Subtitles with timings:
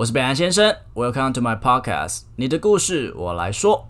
[0.00, 3.84] 我是北岸先生，Welcome to my podcast，你的故事我来说。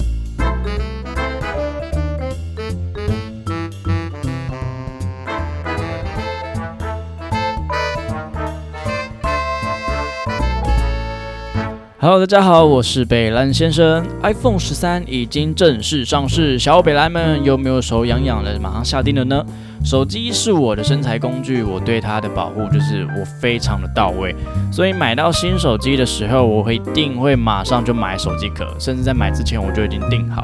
[12.00, 14.04] Hello，大家好，我是北兰先生。
[14.24, 19.46] iPhone 十三已经正式上市，小北兰们有没有手痒痒的，马上下定了呢？
[19.82, 24.34] 手机是我的身材工具，我对它的保护就是我非常的到位，
[24.70, 30.42] 所以买到新手机的时候，我会一定会马上就买手机壳，甚至在买之前我就已经定好。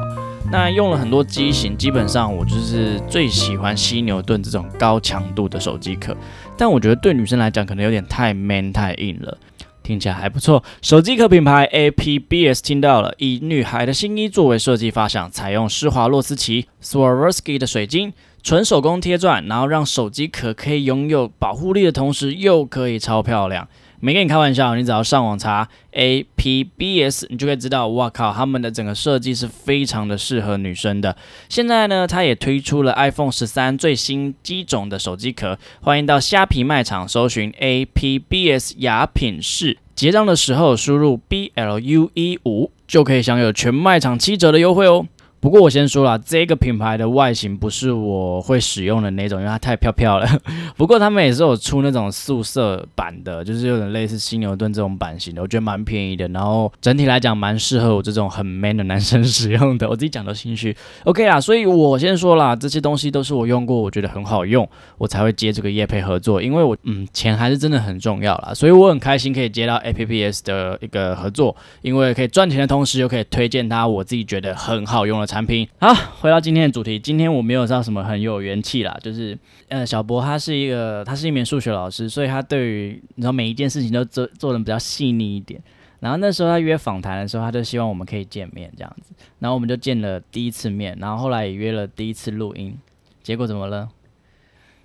[0.51, 6.15] 那用了很多机型，基本上我就是最喜欢犀牛盾这种高强度的手机壳，
[6.57, 9.37] 但我觉得对女生来讲可能有点太 man 太硬了。
[9.83, 18.11] 听起来还不错，手机壳品牌 APBS 听到了，以女孩的新衣作为设计发想，采用施华洛世奇 Swarovski 的水晶，
[18.43, 23.67] 纯手工贴钻，然后让手机壳可以拥有保护力的同时，又可以超漂亮。
[23.99, 31.17] 没跟你开玩笑，你只要上网查 APBS，你就会知道，哇靠，他们的整个设计是非常的适合女生的。
[31.49, 45.07] 现在呢，它也推出了 iPhone 十三最新机种的手机壳，欢迎到虾皮卖场搜寻 APBS 雅品室，结账的时候输入 B L U E 五，就可以享有全卖场七折的优惠哦。
[45.39, 50.27] 不过我先说了，这个品牌的外形不是我会使用的那种，因为它太飘飘了。
[50.75, 56.27] 不过他们也是有出那种素色版的，就是有点类似犀牛盾这种版型的，我觉得蛮便宜的。
[56.29, 59.87] 然后整体来讲，蛮适合我这种很 man 的男生使用的。
[59.89, 60.75] 我自己讲都心虚。
[61.03, 66.41] OK 啦，所以我先说啦，这些东西都是我用过，我觉得很好用，我才会接这个业配合作。
[66.41, 75.67] 因为我嗯，钱还是真的很重要啦，所以我很开心可以接到 APPS 的一个合作，因为可以赚钱的同时，又可以推荐他我自己觉得很好用的产品。
[75.79, 85.61] 好，回到今天的主题，今天我没有到什么很有元气啦，就是呃，小博他是一个，他是一名数学老师，所以他对于你知道每一件事情都做做的比较细腻一点。
[85.99, 92.77] 然后那时候他约访谈的时候，他就希望我们可以见面这样子，然后我们就见了第一次面，然后后来也约了第一次录音，
[93.21, 93.89] 结果怎么了？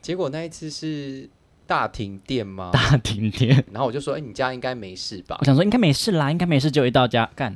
[0.00, 1.28] 结果那一次是
[1.66, 2.70] 大停电吗？
[2.72, 3.62] 大停电。
[3.72, 5.36] 然后我就说，哎，你家应该没事吧？
[5.38, 7.54] 我想说应该没事啦，应该没事，就一到家干。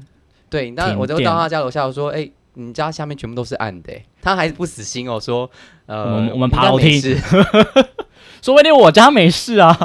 [0.51, 2.31] 对，那我就到他家楼下，我说，哎。
[2.59, 5.49] 你家下面全部都是暗的，他还是不死心哦，说，
[5.85, 7.01] 呃，我们爬楼梯，
[8.41, 9.77] 说不定我家没事啊，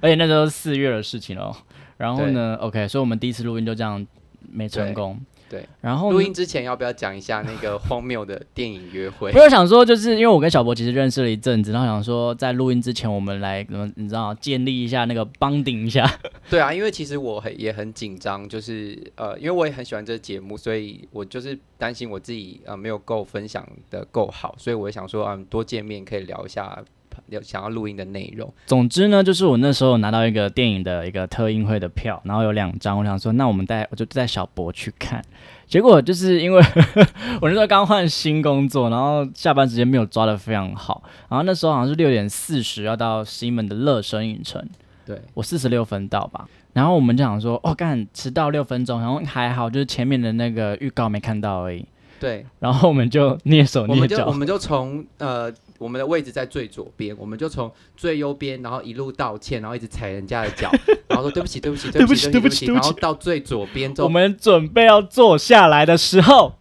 [0.00, 1.54] 而且那时候四月的事情哦，
[1.98, 4.04] 然后呢，OK，所以我们第一次录音就这样
[4.50, 5.20] 没成功。
[5.54, 9.30] 对，然后录音之前要不要讲一下那个 荒谬的电影约会？
[9.32, 13.64] 我有想说，就是因为我跟小博其实认识了一阵子，然后想说在录音之前，我们来，
[13.94, 16.10] 你知道，建立一下那个帮顶一下。
[16.50, 26.82] 对啊，因为其实我很也很紧张，就是呃，因为我也很喜欢这个节目，所以我就是担心我自己呃没有够分享的够好，所以我也想说，嗯，多见面可以聊一下。
[27.28, 28.52] 有想要录音的内容。
[28.66, 35.24] 总之呢，就是我那时候拿到一个电影的一个特映会的票，然后有两张，我想说，那我们带我就带小博去看。
[35.66, 36.62] 结果就是因为
[37.40, 44.62] 我那时候刚换新工作，然后下班时间没有抓的非常好，然后那时候好像是六点四十要到西门的乐声影城，
[45.06, 51.84] 对我四十六分到吧，然后我们就想说，哦，干迟到六分钟，然后还好，就是前面的那个预告没看到而已。
[52.20, 55.50] 对，然后我们就蹑手蹑脚，我们就从呃。
[55.78, 60.70] 我们的位置在最左边，我们就从最右边，然后一路道歉，然后一直踩人家的脚，
[61.08, 66.54] 然后说对不起，对不起，对不起， 对不起，然后到最左边，我们准备要坐下来的时候，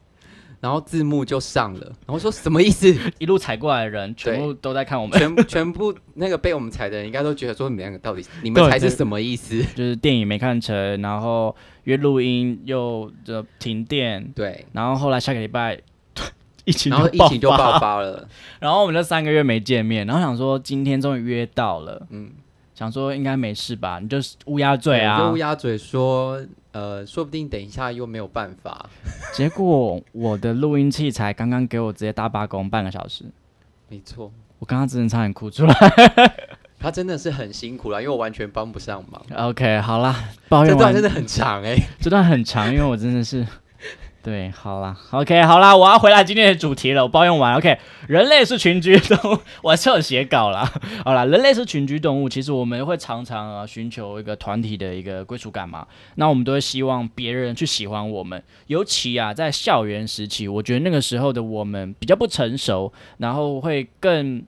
[0.60, 2.94] 然后字幕就上了，然后说什么意思？
[3.20, 9.62] 一路踩过来的人全部都在看我们，全 全部那个被我们踩的人应该都觉得说你们两个到底你们才是什么意思？
[9.76, 15.80] 就是电影没看成，然后约录音又就停电，对，然后后来下个礼拜。
[16.66, 18.28] 疫情然后疫情就爆发了，
[18.60, 22.32] 然后我们这三个月没见面，然后想说今天终于约到了，嗯，
[22.74, 24.00] 想说应该没事吧？
[24.00, 26.42] 你就乌鸦嘴啊，就乌鸦嘴说，
[26.72, 28.90] 呃，说不定等一下又没有办法。
[29.36, 33.26] 结果我的录音器材刚刚给我直接大罢工半个小时，
[33.90, 35.76] 没错，我刚刚真的差点哭出来。
[36.80, 39.50] 他真的是很辛苦了，因为我完全帮不上忙。
[39.50, 43.46] OK，好啦，抱怨这段真的很长哎，这段很长，因为我真的是。
[44.24, 47.04] 对，好啦 o k 好啦，我要回来今天的主题了。
[47.04, 47.78] 我抱怨完，OK，
[48.08, 50.64] 人类是群居动物，我是有写稿啦。
[51.04, 55.86] 好啦，人类是群居动物，其实我们会常常啊寻求一个团体的一个归属感嘛。
[56.16, 64.42] 那我们都会希望别人去喜欢我们，尤其啊在校园时期，我觉得那个时候的我们比较不成熟，然后会更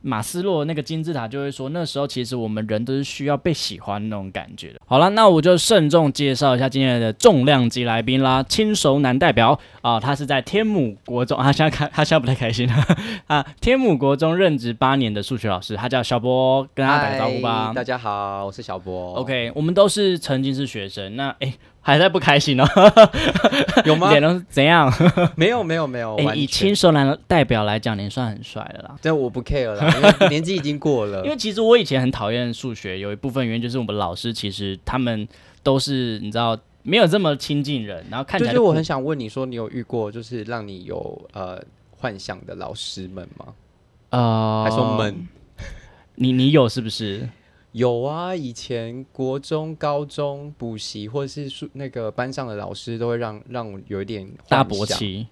[0.00, 4.80] 马斯洛那个金字塔就会说，那时候其实我们人都是需要被喜欢那种感觉的。
[4.86, 12.68] 好了，那我就慎重介绍一下今天的重量级来宾啦，轻熟男代表啊，他是在天母国中，他现在开他现在不太开心
[13.26, 17.72] 啊，天母国中任职八年的数学老师，他叫小波，跟他打个招呼吧。
[17.74, 19.14] 大家好，我是小波。
[19.14, 21.52] OK，我们都是曾经是学生，那哎。
[21.88, 22.66] 还在不开心哦？
[23.86, 24.10] 有吗？
[24.10, 24.92] 脸都怎样？
[25.36, 26.16] 没有没有没有。
[26.16, 28.94] 哎，以轻熟男代表来讲，您算很帅的啦。
[29.00, 29.90] 这我不 care 了，
[30.28, 31.24] 年纪已经过了。
[31.24, 35.26] 因为其实我以前很讨厌数学，有一部分原因就是我们老师其实他们
[35.62, 38.52] 都是你知道没有这么亲近人，然后看起来。
[38.52, 41.58] 就是我很想问你说，你有遇过就是让你有呃
[41.96, 43.46] 幻想的老师们吗？
[44.10, 45.26] 呃，还说们？
[46.16, 47.26] 你你有是不是？
[47.78, 55.28] 有啊，以前国中、高中补习或者是数那个班上的老师都会让让我有一点大勃起。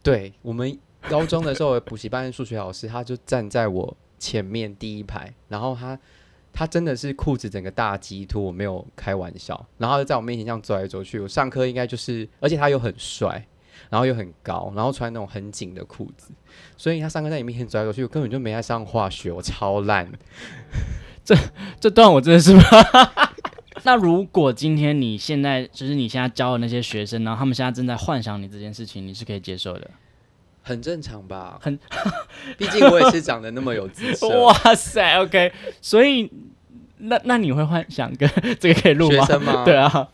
[0.00, 0.78] 对我们
[1.08, 5.98] 高中的时候，补习班的数学老师他就站在我前面第一排，然后他
[6.52, 11.18] 他真的是裤子整个大鸡突，我没有开玩笑，然后就在我面前这样走来走去。
[11.18, 13.44] 我上课应该就是，而且他又很帅，
[13.88, 16.30] 然后又很高，然后穿那种很紧的裤子，
[16.76, 20.08] 所以他上课在你面前走来走去，我根本就没在上化学，我超烂。
[21.30, 21.36] 这
[21.78, 22.52] 这段我真的是，
[23.84, 29.88] 那如果今天你现在就是你现在教的那些学生，然后他们现在正在幻想你这件事情，你是可以接受的，
[30.62, 31.56] 很正常吧？
[31.62, 31.78] 很，
[32.58, 34.28] 毕竟我也是长得那么有姿色。
[34.44, 36.28] 哇塞，OK，所以
[36.98, 38.28] 那那你会幻想跟
[38.58, 39.24] 这个可以录吗？
[39.24, 39.64] 学生吗？
[39.64, 40.08] 对啊，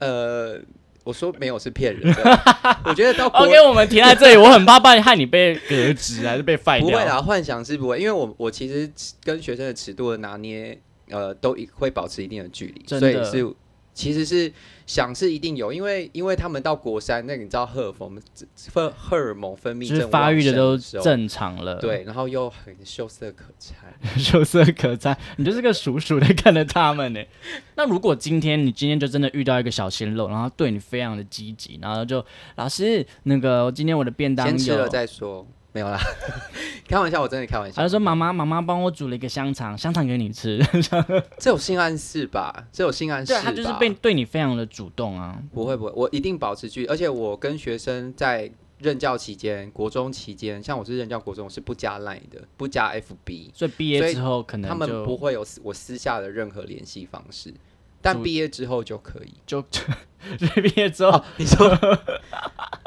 [0.00, 0.60] 呃。
[1.04, 2.40] 我说没有是骗人的，
[2.84, 6.88] 我觉得到 OK，我们停在这里，我很怕把你害你被革职还是被废掉。
[6.88, 8.90] 不会啦，幻想是不会，因为我我其实
[9.24, 10.78] 跟学生的尺度的拿捏，
[11.10, 13.54] 呃，都会保持一定的距离，所以是
[13.94, 14.52] 其实是。
[14.92, 18.20] 想是一定有，因为因为他们到国三，那你知道荷尔蒙
[18.54, 23.74] 分荷尔蒙分泌正发育的都正常了，对，然后又很秀色可餐，
[24.20, 27.24] 秀色可餐，你就是个鼠鼠的看着他们呢。
[27.76, 32.22] 那如果今天你今天就真的遇到一个小鲜肉，然后对你非常的积极，然后就
[32.56, 35.46] 老师那个今天我的便当先吃了再说。
[35.74, 35.98] 没有啦，
[36.86, 37.80] 开玩笑，我真的开玩笑。
[37.80, 40.62] 他说：“妈妈，妈妈帮我煮了一个香肠，香肠给你吃。
[41.38, 42.66] ”这有性暗示吧？
[42.70, 43.32] 这有性暗示。
[43.32, 45.42] 对，他就是被对你非常的主动啊。
[45.54, 46.86] 不会不会，我一定保持距离。
[46.88, 53.50] 而且我跟学生在任教期间，国中期间，像我是任教国中，我是不加 line 的，不加 FB。
[53.54, 57.54] 所以毕业之后，可能他们不会有我私下的任何联系方式。
[58.02, 59.32] 但毕业之后就可以。
[59.46, 59.62] 就
[60.62, 61.66] 毕业之后，你说，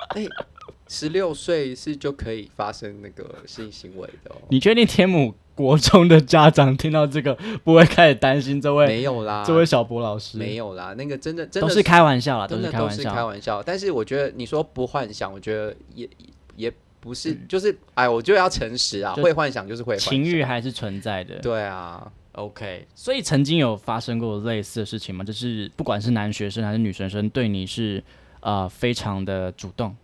[0.10, 0.28] 哎。
[0.88, 4.38] 十六岁是就可以发生那个性行为的哦。
[4.50, 7.34] 你确定天母国中的家长听到这个
[7.64, 8.86] 不会开始担心这位？
[8.88, 10.94] 没有啦，这位小博老师没有啦。
[10.94, 13.64] 那个真的真的都是开玩笑啦，真的都是开玩笑。
[13.64, 16.08] 但是我觉得你说不幻想，我觉得也
[16.56, 21.40] 也不是，就是哎，我就要诚实啊，会幻想就是会情欲还是存在的。
[21.40, 22.86] 对啊，OK。
[22.94, 25.24] 所以曾经有发生过类似的事情吗？
[25.24, 28.04] 就是不管是男学生还是女学生，对你是
[28.42, 29.96] 呃非常的主动。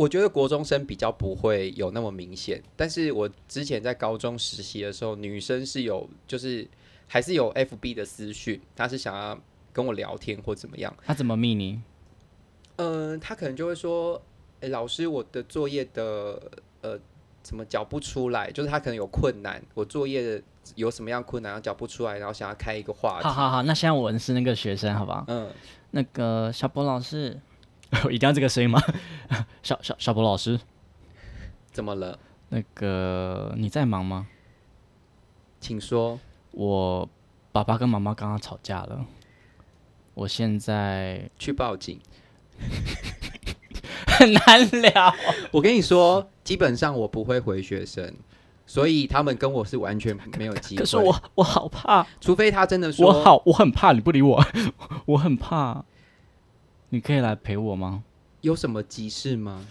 [0.00, 6.66] 我觉得国中生比较不会有那么明显，但是我之前在高中实习的时候，女生是有，就是
[7.06, 9.38] 还是有 FB 的私讯，她是想要
[9.74, 10.90] 跟我聊天或怎么样。
[11.04, 11.82] 她怎么密你？
[12.76, 14.18] 嗯，她可能就会说
[14.62, 16.40] ：“哎，老师，我的作业的
[16.80, 16.98] 呃
[17.42, 18.50] 怎么缴不出来？
[18.50, 20.42] 就是她可能有困难，我作业
[20.76, 25.26] 有什么样困难，要缴不出来，然后想要开一个话题。”好好好，那现在我是那个学生，好不好？
[25.28, 25.50] 嗯，
[25.90, 27.38] 那个小博老师。
[28.10, 28.82] 一定要这个声音吗？
[29.62, 30.58] 小小小博老师，
[31.72, 32.18] 怎么了？
[32.48, 34.26] 那个你在忙吗？
[35.60, 36.18] 请说。
[36.52, 37.08] 我
[37.52, 39.06] 爸爸跟妈妈刚刚吵架了，
[40.14, 42.00] 我现在去报警。
[44.06, 45.14] 很 难聊。
[45.52, 48.12] 我跟你说，基本上我不会回学生，
[48.66, 50.80] 所以他们跟我是完全没有机会。
[50.80, 54.44] 可是我我好怕，除非他真的说，我好我很怕你不理我，
[55.06, 55.84] 我很怕。
[56.90, 58.04] 你可以来陪我吗？
[58.42, 59.66] 有什么急事吗？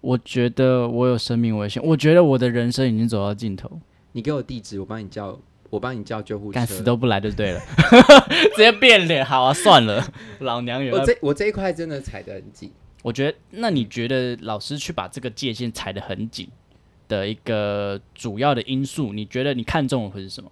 [0.00, 3.80] 我觉得我有生命危险，我觉得我的人生已经走到尽头。
[4.12, 5.38] 你给我地址，我帮你叫，
[5.70, 6.54] 我帮你叫救护车。
[6.54, 7.60] 敢死都不来就对了，
[8.54, 9.24] 直接变脸。
[9.24, 10.04] 好啊，算了，
[10.40, 10.96] 老娘有。
[10.96, 12.72] 我这我这一块真的踩得很紧。
[13.02, 16.48] 我觉得，那你觉得老师去把这个界限踩得很紧
[17.08, 20.50] 的一个主要的因素，你觉得你看中的会是什么？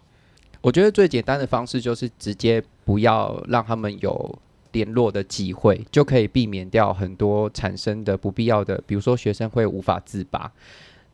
[0.60, 4.38] 我觉得最简单的方式就是直接不要让他们有。
[4.74, 10.52] 联络的机会就可以避免掉很多产生的不必要的，比如说学生会无法自拔。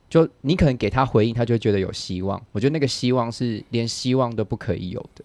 [0.08, 2.42] 就你可能给他回应，他就觉得有希望。
[2.50, 5.24] 我觉得那个希望是连希望都不可以有的。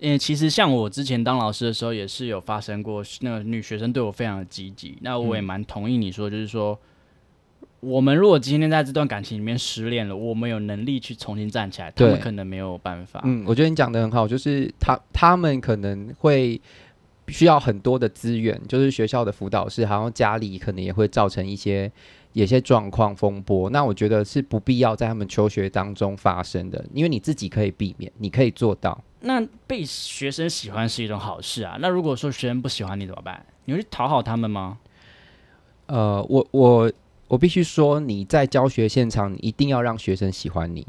[0.00, 4.98] 因为其实像我之前当老师的时候，也是有发生过那个女学生对我非常的积极。
[5.00, 6.76] 那我也蛮同意你说，就是说
[7.78, 13.20] 我们如果今天在这段感情里面失恋了，我们有能力去重新站起来，他们可能没有办法。
[13.24, 16.60] 嗯，我觉得你讲的很好，就是他他们可能会
[17.28, 21.90] 需要很多的资源，就是学校的辅导室，好像家里可能也会造成一些
[22.32, 23.68] 有些状况风波。
[23.70, 29.02] 那我觉得是不必要在他们求学当中发生的，因为你自己可以避免，你可以做到。
[29.20, 31.76] 那被学生喜欢是一种好事啊。
[31.80, 33.44] 那如果说学生不喜欢你怎么办？
[33.64, 34.78] 你会去讨好他们吗？
[35.86, 36.92] 呃，我我
[37.26, 40.86] 我必须说，你在教学现场，你一定要让学生喜欢你，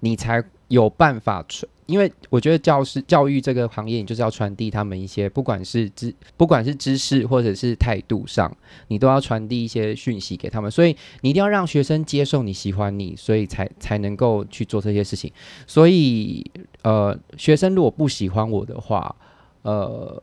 [0.00, 1.70] 你才有办法传。
[1.90, 8.56] 因为我觉得教师教育这个行业，你就是要传递他们一些，不管是知不管是知识或者是态度上，
[8.88, 10.70] 你都要传递一些讯息给他们。
[10.70, 15.32] 所以你一定要让学生接受你喜欢你，所以才才能够去做这些事情。
[15.66, 16.48] 所以
[16.82, 19.14] 呃，学生如果不喜欢我的话，
[19.62, 20.22] 呃，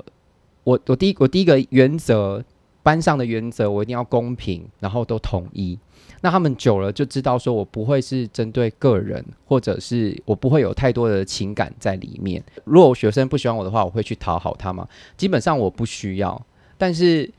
[0.63, 2.43] 我我第一我第一个原则
[2.87, 5.77] 班上的原则，我一定要公平，然后都统一。
[6.21, 12.41] 那他们久了就知道，说我不会是针对个人，或者是我不会有太多的情感在里面。
[12.63, 14.87] 如果学生不喜欢我的话，我会去讨好他吗？
[15.17, 16.41] 基本上我不需要，
[16.77, 17.29] 但是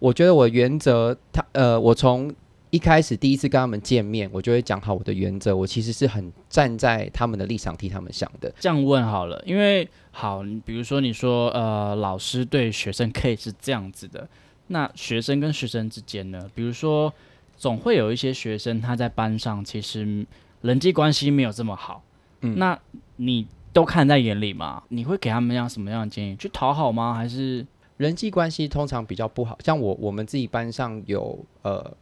[0.00, 2.34] 我觉得我原则，他呃，我从
[2.70, 5.56] 一开始第一次跟他们见面，我就会讲好我的原则。
[5.56, 8.52] 我其实是很站在他们的立场替他们想的。
[8.58, 14.28] 这样问好了，因为好，比如说你说呃，老师对学生可以是这样子的，
[14.68, 16.50] 那学生跟学生之间呢？
[16.54, 17.12] 比如说，
[17.56, 20.26] 总会有一些学生他在班上其实
[20.62, 22.02] 人际关系没有这么好，
[22.40, 22.78] 嗯那
[23.16, 24.82] 你都看在眼里吗？
[24.88, 26.36] 你会给他们样什么样的建议？
[26.36, 27.14] 去讨好吗？
[27.14, 31.96] 还是人际关系通常比较不好，像我我们自己班上有呃，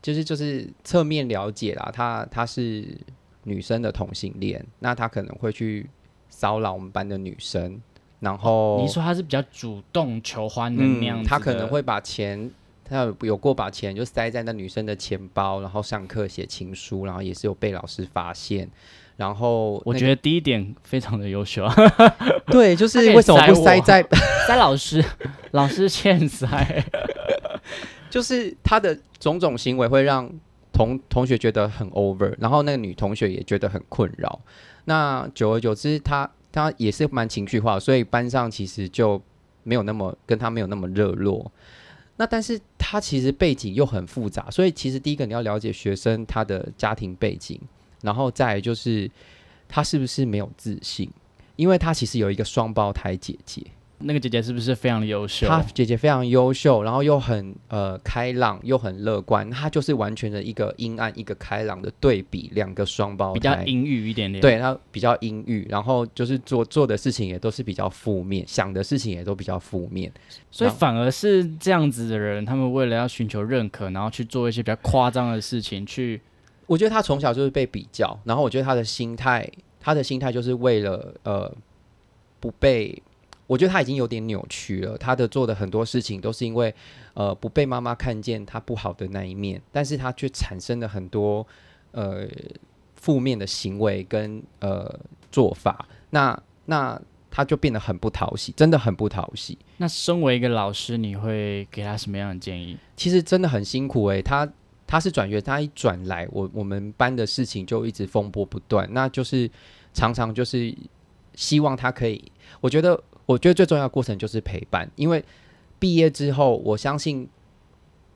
[0.00, 2.98] 就是就是侧面了解啦，她她是
[3.44, 5.88] 女生的同性恋，那她可能会去
[6.28, 7.80] 骚扰我们班的女生，
[8.22, 12.48] 然后你说他是比较主动求欢的那样子的、他可能会把钱，
[12.84, 18.70] 他有有过把钱就塞在那女生的钱包，然后上课写情书，然后也是有被老师发现。
[19.16, 21.74] 然后我觉得第一点非常的优秀啊，
[22.46, 24.02] 对，就是为什么不塞在
[24.46, 25.04] 塞老师，
[25.50, 26.84] 老师欠塞。
[28.08, 30.30] 就是他的种种行为会让
[30.72, 34.40] 同同学觉得很 over，然后那个女同学也觉得很困扰。
[34.84, 39.20] 那久而久之，他他也是蛮情绪化，所以班上其实就
[39.64, 41.50] 没有那么跟他没有那么热络。
[42.16, 47.58] 那但是他其实背景又很复杂，所以其实第一个你要了解学生他的家庭背景，
[48.02, 49.10] 然后再就是
[49.66, 51.10] 他是不是没有自信，
[51.56, 53.62] 因为他其实有一个双胞胎姐姐。
[54.04, 55.46] 那个姐姐是不是非常的优秀？
[55.46, 70.12] 她姐姐非常优秀，然后又很呃开朗，又很乐观，她就是完全的一个阴暗，一个开朗的对比，两个双胞胎，比较阴郁一点点。，对她比较阴郁，然后就是做做的事情也都是比较负面，想的事情也都比较负面。
[70.50, 76.20] 所以反而是这样子的人，他们为了要寻求认可，然后去做一些比较夸张的事情，去
[76.66, 79.48] 我觉得她从小就是被比较，然后我觉得她的心态，
[79.80, 81.52] 她的心态就是为了呃
[82.40, 83.02] 不被。
[83.46, 86.74] 我觉得他已经有点扭曲了，他的做的很多事情都是因为，
[87.14, 91.46] 呃，不被妈妈看见他不好的那一面，但是他却产生了很多
[91.90, 92.26] 呃
[92.94, 94.98] 负面的行为跟呃
[95.30, 99.58] 做法，那那他就变得很不讨喜，真的很不讨喜。
[99.78, 102.78] 那身为一个老师，你会给他什么样的建议？
[102.96, 104.48] 其实真的很辛苦诶、他
[104.86, 109.50] 他是转学，他一转来，我我们班的事情就一直风波不断，那就是
[109.92, 110.74] 常常就是
[111.34, 112.30] 希望他可以，
[112.60, 115.24] 我觉得我觉得最重要的过程就是陪伴，因为
[115.78, 117.28] 毕业之后，我相信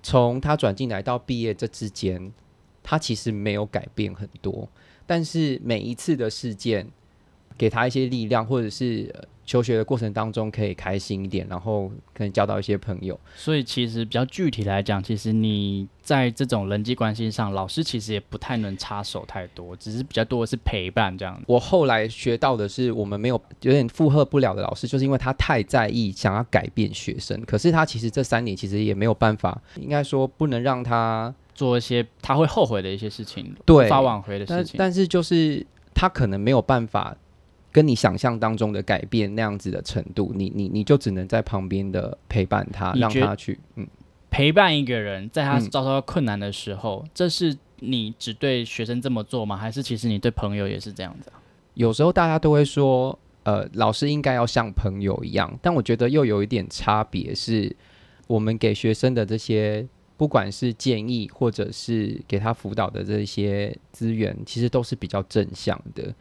[0.03, 2.33] 从他转进来到毕业这之间，
[2.83, 4.69] 他其实没有改变很多，
[5.07, 6.89] 但是每一次的事件
[7.57, 9.15] 给他一些力量，或者是。
[9.47, 13.19] 呃求学的过程当中可以开心一点，然后可能交到一些朋友。
[13.37, 21.41] 所以其实比较具体来讲，其实你在这种人际关系上，老师其实也不太能插手太多，只是比较多的是陪伴这样。
[21.47, 34.75] 我后来学到的是，我们没有有点负荷不了的老师，就是因为他太在意想要改变学生，可是他其实这三年其实也没有办法，应该说不能让他做一些他会后悔的一些事情，对无法挽回的事情。
[34.76, 37.17] 但是就是他可能没有办法
[37.76, 43.87] 跟你想象当中的改变那样子的程度，你你你就只能在旁边的陪伴他，让他去嗯。
[44.30, 49.59] 陪伴一个人，在他嗯遭受到困难的时候，这是你只对学生这么做吗？
[49.59, 51.37] 还是其实你对朋友也是这样子啊？
[51.75, 57.76] 有时候大家都会说，呃，老师应该要像朋友一样，但我觉得又有一点差别，是
[58.26, 66.14] 我们给学生的这些，不管是建议或者是给他辅导的这些资源，其实都是比较正向的，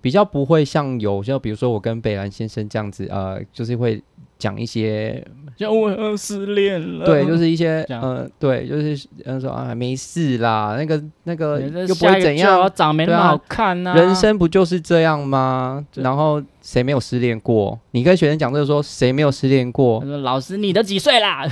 [0.00, 4.02] 比较不会像有就比如说我跟北兰先生这样子，呃，就是会
[4.38, 5.22] 讲一些
[5.58, 7.04] 像我失恋了。
[7.04, 15.84] 对，就是一些这样呃，对，就是嗯说啊没事啦，那个那个又不会怎样就要，长没那么好看呐、人生不就是这样吗？
[15.94, 17.78] 然后谁没有失恋过？
[17.90, 20.02] 你跟学生讲这个说谁没有失恋过？
[20.02, 21.46] 说：“老师，你都几岁啦？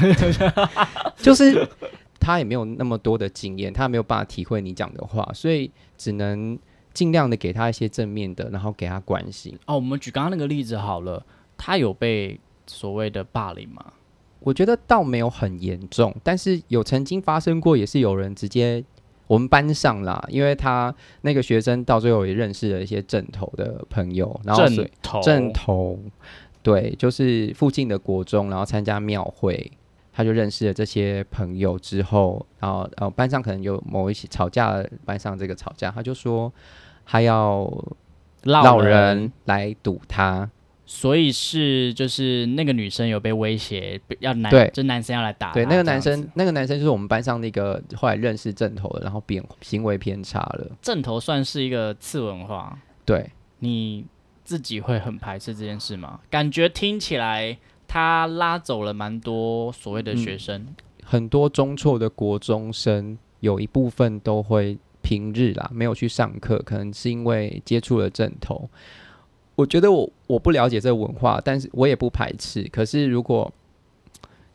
[1.18, 1.68] 就是
[2.18, 6.58] 他也没有那么多的经验，他没有办法体会你讲的话，所以只能
[6.98, 9.56] 尽量的给他一些正面的，然后给他关心。
[9.66, 11.24] 哦，我们举刚刚那个例子好了，
[11.56, 13.92] 他有被所谓的霸凌吗？
[14.40, 18.82] 我觉得倒没有很严重，但是有曾经发生过，也是有人直接
[19.28, 25.96] 我们班上啦，因为他那个学生到最后也认识了一些正头的朋友，然后正头正头，
[26.64, 29.70] 对，就是附近的国中，然后参加庙会，
[30.12, 36.52] 他就认识了这些朋友之后，然后呃班上可能有某一些吵架，班上这个吵架，他就说
[37.10, 37.64] 他要
[38.42, 40.48] 老老人来堵他，
[40.84, 44.70] 所以是就是那个女生有被威胁，要男对。
[44.74, 53.30] 就男生要来打对，那个男生，那个男生就是我们班上那个后来认识正头的，然后变行为偏差了，正头算是一个次文化，对。
[53.60, 54.04] 你
[54.44, 56.20] 自己会很排斥这件事吗？
[56.30, 60.66] 感觉听起来他拉走了蛮多所谓的学生，
[61.02, 68.68] 很多中辍的国中生有一部分都会平日啦，没有去上课，可能是因为接触了正头。
[69.54, 72.62] 我觉得我我不了解这个文化，但是我也不排斥。
[72.64, 73.52] 可是如果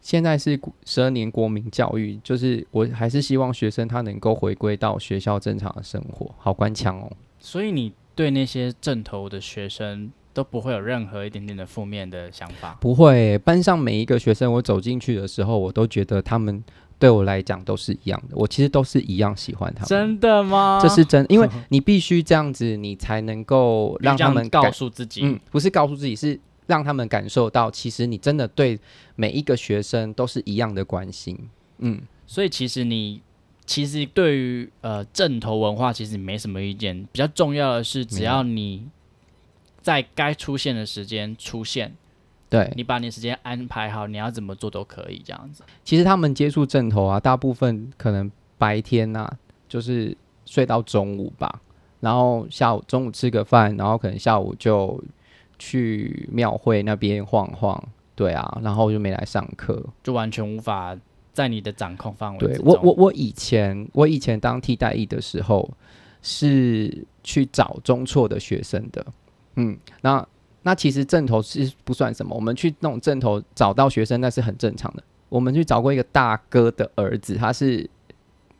[0.02, 6.34] 现在是十二年国民教育，就是我还是希望学生他能够回归到学校正常的生活。
[6.38, 12.78] 好官腔哦，所以你对那些正头的学生都不会有任何一点点的负面的想法。
[12.80, 16.64] 不会，班上每一个学生，我走进去的时候，我都觉得他们
[17.04, 18.38] 对我来讲都是一样的。
[18.38, 19.90] 我其实都是一样喜欢他们。
[19.90, 20.80] 真的吗？
[20.82, 28.80] 这是真，因为 你必须这样子，你才能够让他们告，诉自己，嗯，不是告诉自己，是让他们感受到，其实你真的对
[29.18, 31.38] 每一个学生都是一样的关心。
[31.80, 33.22] 嗯，所以其实你
[33.66, 38.88] 其实对于呃正头文化其实没什么意见，比较重要的是只要你
[39.82, 41.98] 在该出现的时间出现，
[42.54, 45.64] 对，你把你时间安排好，你要怎么做都可以这样子。
[45.84, 49.28] 其实他们接触正头啊，大部分可能白天呐、
[49.68, 51.60] 就是睡到中午吧，
[52.00, 55.04] 然后下午中午吃个饭，然后可能下午就
[55.58, 57.84] 去庙会那边晃晃，
[58.14, 59.84] 对啊，然后就没来上课。
[60.04, 60.96] 就完全无法
[61.32, 62.38] 在你的掌控范围。
[62.38, 65.68] 对我，我我以前我以前当替代役的时候，
[66.22, 69.04] 是去找中辍的学生的，
[69.56, 70.24] 嗯，那
[70.64, 75.04] 那其实正头是不算什么，我们去那种正头找到学生那是很正常的。
[75.30, 77.90] 我们去找过一个大哥的儿子，他是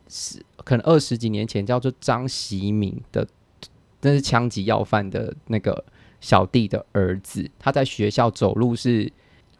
[0.08, 3.26] 是可能二十几年前叫做张习敏的，
[4.02, 5.84] 那是枪击要犯的那个
[6.20, 9.10] 小弟的儿子，他在学校走路是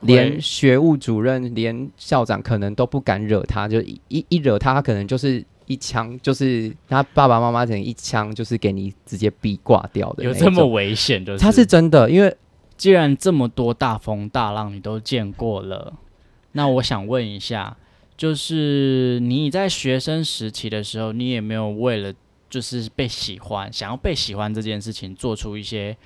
[0.01, 10.25] 连学务主任、连校长可能都不敢惹他，就一一一惹他，他可能就是一枪，就是他爸爸妈妈可能一枪就是给你直接逼挂掉的。
[10.25, 12.37] 有这么危险，就是他是真的，因为
[12.77, 15.93] 既然这么多大风大浪你都见过了，
[16.53, 17.77] 那我想问一下，
[18.17, 22.13] 就是你在学生时期的时候，你也没有为了
[22.51, 25.97] 就是被喜欢，想要被喜欢这件事情，做出一些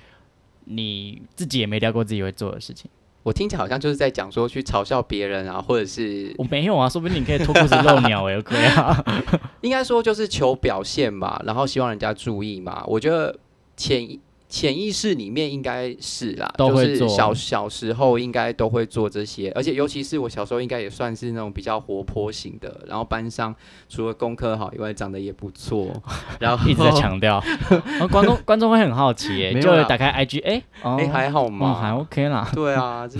[0.65, 2.89] 你自己也没料过自己会做的事情？
[3.29, 9.05] 我听起来好像就是在讲说去嘲笑别人啊，或者是我没有啊，说不定你可以脱裤子露鸟也可以啊。
[9.61, 12.83] 应该说就是求表现吧，然后希望人家注意嘛。
[12.87, 13.37] 我觉得
[13.77, 14.03] 潜
[14.49, 23.55] 潜意识里面应该是啦，就是都会做小小时候应该都会做这些，而且尤其是我小时候应该也算是那种比较活泼型的，然后班上
[23.87, 25.87] 除了功课好以外，长得也不错，
[26.41, 32.49] 然后一直在强调，然 后观众观众会很好奇耶， 没有啦就会打开 IG，哎、哦，哎、还好哦嘛，还 OK 啦。
[32.51, 33.19] 对啊，这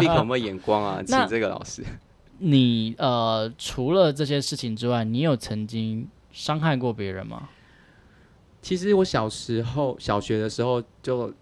[0.00, 1.02] 立刻有没有眼光啊？
[1.04, 1.84] 请那这个老师。
[2.38, 7.48] 你呃，除了这些事情之外，你有曾经伤害过别人吗？
[8.66, 11.32] 其实我小时候小学的时候就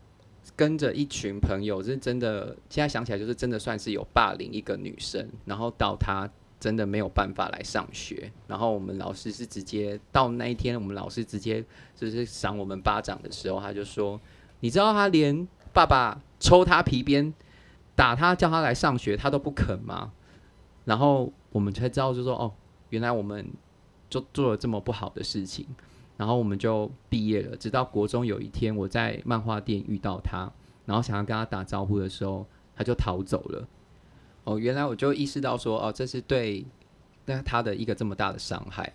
[0.54, 6.28] 跟着一群朋友，是真的，现在想起来就是真的算是有霸凌一个女生，然后到她
[6.60, 11.64] 真的没有办法来上学，然后我们老师是直接到那一天，我们老师直接
[11.96, 14.20] 就是赏我们巴掌的时候，他就说
[14.60, 17.32] ：“你知道他连爸爸抽他皮鞭、
[17.96, 20.12] 打他、叫他来上学，他都不肯吗？”
[20.84, 22.52] 然后我们才知道，就说：“哦，
[22.90, 23.50] 原来我们
[24.10, 25.66] 就做了这么不好的事情。”
[26.16, 27.56] 然后我们就毕业了。
[27.56, 30.50] 直到国中有一天，我在漫画店遇到他，
[30.86, 32.46] 然后想要跟他打招呼的时候，
[32.76, 33.68] 他就逃走了。
[34.44, 36.64] 哦，原来我就意识到说，哦，这是对
[37.24, 38.92] 那他的一个这么大的伤害。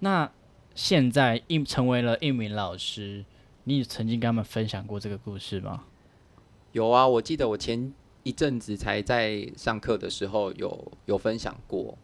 [0.00, 0.30] 那
[0.74, 3.24] 现在一成为了一名老师，
[3.64, 5.84] 你曾经跟他们分享过这个故事吗？
[6.72, 11.96] 有啊，我记得我前一阵子才在上课的时候有有分享过，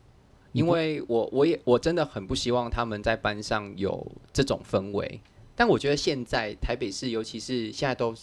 [0.55, 5.21] 因为我我也我真的很不希望他们在班上有这种氛围，
[5.57, 8.15] 但我觉得现在台北市，尤其是现在都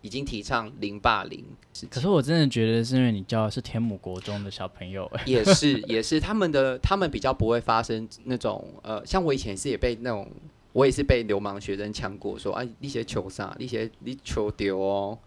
[0.00, 1.44] 已经提倡零霸凌，
[1.90, 10.26] 可是我真的觉得是因为你教的是天母国中的小朋友，哎，也是也是他们的他们比较不会发生那种呃，像我以前是也被那种
[10.72, 15.18] 我也是被流氓学生呛过，说啊你些球啥，你些你球丢哦。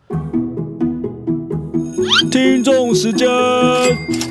[2.32, 3.28] 听众时间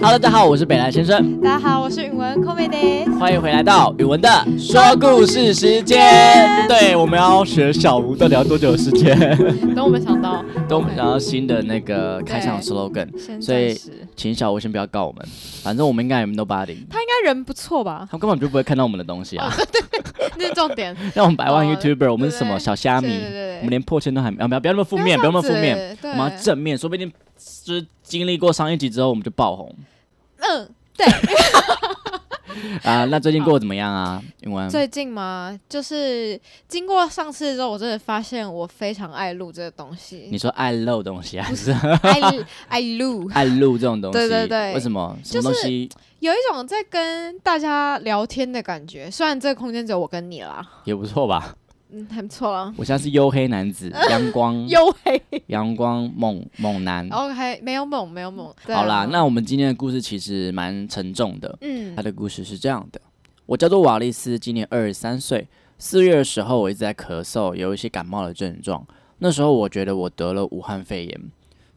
[0.01, 1.39] ，Hello，大家好，我是北兰先生。
[1.41, 4.29] 大家好，我是允文 c o m e d y 欢迎回来到允文的
[4.59, 6.67] 说故事时间。
[6.67, 9.19] 对，我们要学小吴，到底要多久的时间？
[9.75, 13.09] 等我们想到，等我们想到新的那个开场 slogan，
[13.41, 13.79] 所以
[14.17, 15.27] 请小吴先不要告我们，
[15.63, 16.77] 反正我们应该也 nobody。
[16.89, 18.09] 他应该人不错吧？
[18.11, 19.53] 他根本就不会看到我们的东西啊。
[19.71, 19.83] 对，
[20.39, 20.97] 那是重点。
[21.15, 23.09] 那我们百万 YouTuber，我们是什么小虾米？
[23.59, 27.11] 我们连破千都还没有，不要不要那么负面，不要那么负面，我们要正面，说不定。
[27.65, 29.75] 就是经历过上一集之后，我们就爆红。
[30.39, 31.07] 嗯，对。
[32.83, 34.21] 啊，那最近过得怎么样啊？
[34.41, 35.57] 因为最近吗？
[35.69, 40.29] 就是经过上次之后，我真的发现我非常爱录这个东西。
[40.31, 42.21] 你说爱录东西还是爱
[42.67, 44.19] 爱录爱录这种东西？
[44.19, 44.75] 对对对。
[44.75, 45.17] 为什么？
[45.23, 45.89] 什么东西？
[46.19, 49.09] 有一种在跟大家聊天的感觉。
[49.09, 51.55] 虽然这个空间只有我跟你啦，也不错吧。
[51.91, 52.73] 嗯，还不错啊。
[52.77, 57.09] 我现在是黝黑男子， 阳光黝黑，阳光猛猛男。
[57.09, 58.55] OK，没有猛，没有猛。
[58.65, 61.59] 好啦，那我们今天的故事其实蛮沉重的。
[61.63, 63.01] 嗯，他的故事是这样的：
[63.47, 65.49] 我叫做瓦利斯，今年二十三岁。
[65.79, 68.85] 四月的时候，我一直在咳嗽，有一些感冒的症状。
[69.19, 71.21] 那时候我觉得我得了武汉肺炎。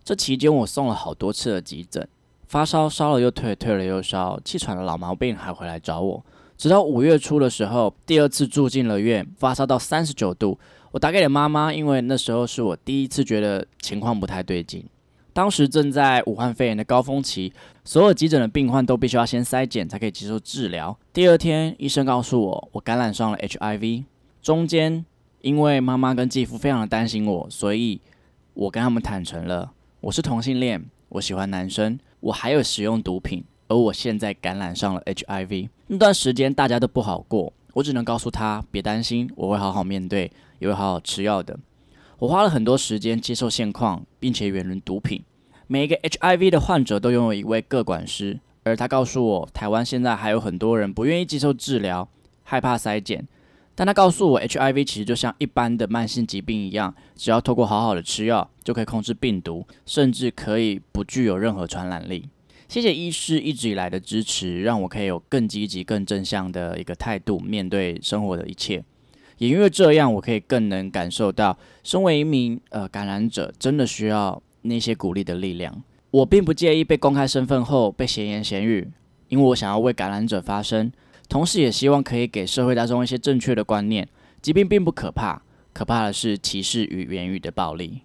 [0.03, 2.07] 这期间我送了好多次的急诊，
[2.47, 6.25] 发烧烧了又退，退了又烧，气喘的老毛病还回来找我。
[6.61, 10.59] 直到五月初的时候，第二次住进了院，发烧到三十九度。
[10.91, 14.85] 我打给了妈妈，因为那时候是我第一次觉得情况不太对劲。
[15.33, 17.51] 当时正在武汉肺炎的高峰期，
[17.83, 20.95] 所有急诊的病患都必须要先筛检才可以接受治疗。
[21.11, 24.03] 第二天，医生告诉我我感染上了 HIV。
[24.43, 25.03] 中间
[25.41, 27.99] 因为妈妈跟继父非常的担心我，所以
[28.53, 29.71] 我跟他们坦诚了
[30.01, 33.43] 我是同性恋，我喜欢男生，我还有使用毒品。
[33.71, 40.29] 而我现在感染上了 HIV，那段时间大家都不好过，我只能告诉他别担心，我会好好面对，
[40.59, 41.57] 也会好好吃药的。
[42.19, 45.23] 我花了很多时间接受现况，并且远离毒品。
[45.67, 52.09] 每一个 HIV 的患者都拥有一位个管师，而他告诉我，台湾现在还有很多人不愿意接受治疗，
[52.43, 53.25] 害怕筛检。
[53.73, 62.27] 但他告诉我，HIV 其实就像一般的慢性疾病一样，只要透过好好的吃药，就可以控制病毒，甚至可以不具有任何传染力。
[62.71, 68.81] 谢谢医师一直以来的支持，让我可以有更积极、更正向的一个态度面对生活的一切。
[69.39, 75.83] 也因为这样，我可以更能感受到，身为一名呃感染者，真的需要那些鼓励的力量。
[76.11, 78.89] 我并不介意被公开身份后被闲言闲语，
[79.27, 80.89] 因为我想要为感染者发声，
[81.27, 84.07] 同时也希望可以给社会大众一些正确的观念。
[84.41, 85.41] 疾病并不可怕，
[85.73, 88.03] 可怕的是歧视与言语的暴力。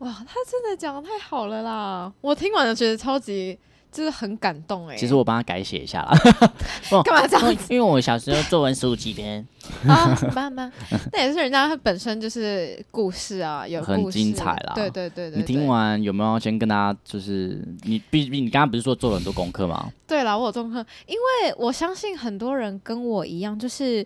[0.00, 2.12] 哇，他真的讲的太好了啦！
[2.20, 3.58] 我听完了觉得超级。
[3.94, 6.12] 就是很感动哎，其实我帮他改写一下啦。
[7.04, 7.72] 干嘛这样子？
[7.72, 9.46] 因为我小时候作文十五几篇
[9.86, 10.70] 啊， 慢慢，
[11.12, 14.72] 那也是人家他本身就是故事啊，有很精彩啦。
[14.74, 15.38] 对对对对。
[15.38, 19.92] 你听完有没有先跟大家就是你毕竟你刚刚不是说做了很多功课吗？
[20.08, 24.04] 对啦，我有功课，因为我相信很多人跟我一样，就是。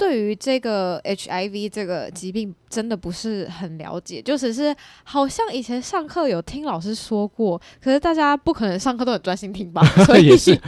[0.00, 9.84] 对于这个 HIV 这个疾病，真的不是很了解，就只是好像以前上课有听老师说过，可是大家不可能上课都很专心听吧？
[10.06, 10.58] 所以也是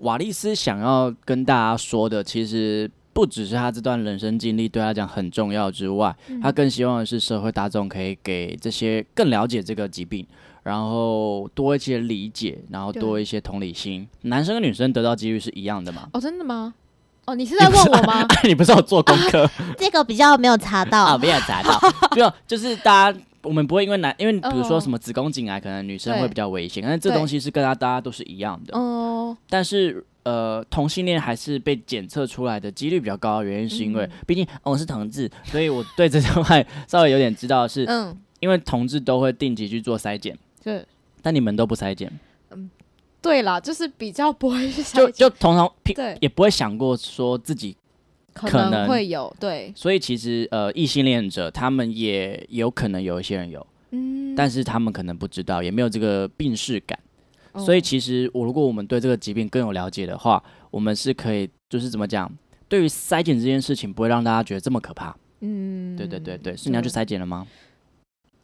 [0.00, 10.26] 瓦利斯想要跟大家说的，其实不只是他这段人生经历对他讲很重要之外，他更希望的是社会大众可以给这些更了解这个疾病，
[10.64, 14.06] 然后多一些理解，然后多一些同理心。
[14.20, 16.10] 男生跟女生得到几率是一样的吗？
[16.12, 16.74] 哦，真的吗？
[17.26, 18.26] 哦，你是在问我吗？
[18.44, 19.48] 你不是 有做功课？
[19.76, 21.78] 这个比较没有查到啊，没有查到。
[22.14, 28.78] 没有，就是大家我们不会因为男，因为比如说什么子宫颈癌，可能女生会比较危险，但是这东西是跟大家都是一样的。
[28.78, 29.36] 哦。
[29.50, 40.84] 但是呃，同性恋还是被检测出来的几率比较高，原因是因为毕竟我是同志，所以我对这块稍微有点知道，是嗯，因为同志都会定期去做筛检，对，
[41.22, 42.12] 但你们都不筛检。
[43.26, 46.16] 对啦，就是比较不会去就就通常对。
[46.20, 47.76] 也不会想过说自己
[48.32, 56.98] 可能会有对，所以其实呃异性恋者他们也有可能有一些人有，嗯，但是他们可能不知道，也没有这个病视感，
[57.56, 62.30] 所以其实我如果我们对这个疾病更有了解的话，我们是可以就是怎么讲，
[62.68, 67.46] 对于筛检这件事情不会让大家觉得这么可怕，嗯，对对对对，是你要去筛检了吗？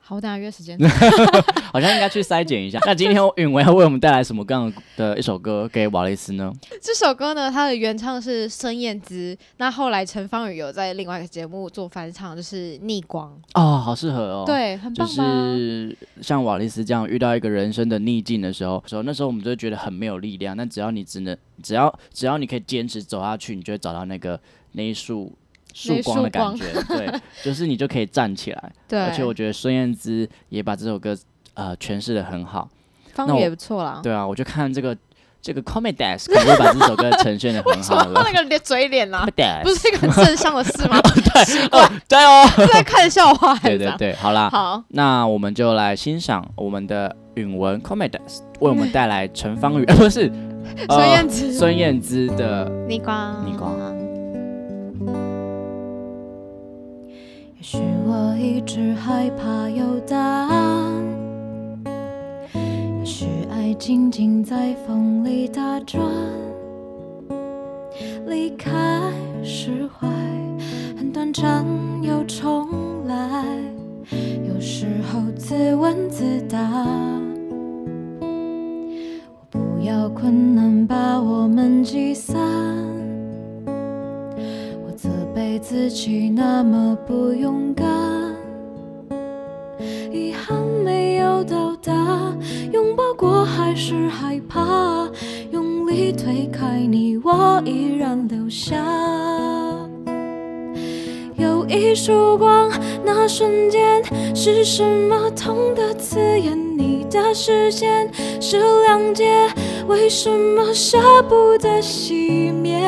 [0.04, 0.76] 好，我等下约时间。
[1.72, 2.78] 好像应该去筛检一下。
[2.84, 6.52] 那今天允文要为我们带来什么样的一首歌给瓦雷斯呢？
[6.82, 13.32] 这首歌呢，它的原唱是孙燕姿，那后来陈芳宇有在另外一个节目做翻唱，就是《逆光》。
[13.60, 15.22] 哦，好适合哦。，对，很就棒就？
[15.22, 20.56] 是像瓦雷斯这样遇到一个人生的逆境的时候，时候那时候我们就会觉得很没有力量。
[20.56, 24.38] 但只要你只能，只要只要你可以坚持走下去，你就会找到那个
[24.72, 25.32] 那一束
[25.72, 26.64] 曙光的感觉。
[26.88, 28.72] 对， 就是你就可以站起来。
[28.88, 31.16] 对，而且我觉得孙燕姿也把这首歌
[31.54, 32.68] 呃诠释的很好。
[33.14, 34.00] 方宇也不错啦。
[34.02, 34.96] 对啊，我就看这个
[35.42, 39.26] 这个 Comic Desk 可以把这首歌呈现的很好了那个脸嘴脸啦
[39.62, 40.98] 不是一个很正向的事吗？
[41.02, 41.20] 奇
[41.68, 42.48] 怪，加油！
[42.56, 43.54] 是在看笑话？
[43.60, 50.32] 对对对，好啦，好，那我们就来欣赏我们的允文 Comedex 为我们带来陈芳宇，呃，不是
[50.88, 54.01] 呃孙燕姿，孙燕姿的逆光，逆光。
[57.62, 60.92] 也许我一直害怕有答案，
[62.98, 66.02] 也许爱静静在风里打转，
[68.26, 68.72] 离开
[69.44, 70.08] 释怀，
[70.98, 71.64] 很短暂
[72.02, 72.68] 又重
[73.06, 73.46] 来，
[74.44, 76.58] 有时候自问自答。
[78.18, 82.12] 我不要困难把我们击
[85.52, 87.86] 对自己那么不勇敢，
[90.10, 91.92] 遗憾没有到达，
[92.72, 95.06] 拥抱过还是害怕，
[95.50, 98.82] 用力推开你，我依然留下。
[101.36, 102.72] 有一束光，
[103.04, 104.02] 那瞬间
[104.34, 106.58] 是什么痛的刺眼？
[106.78, 108.10] 你的视线
[108.40, 109.30] 是谅解，
[109.86, 112.80] 为什么舍不得熄灭？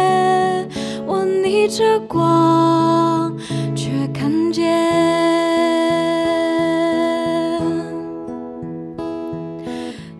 [1.54, 3.32] 逆着光，
[3.76, 4.64] 却看见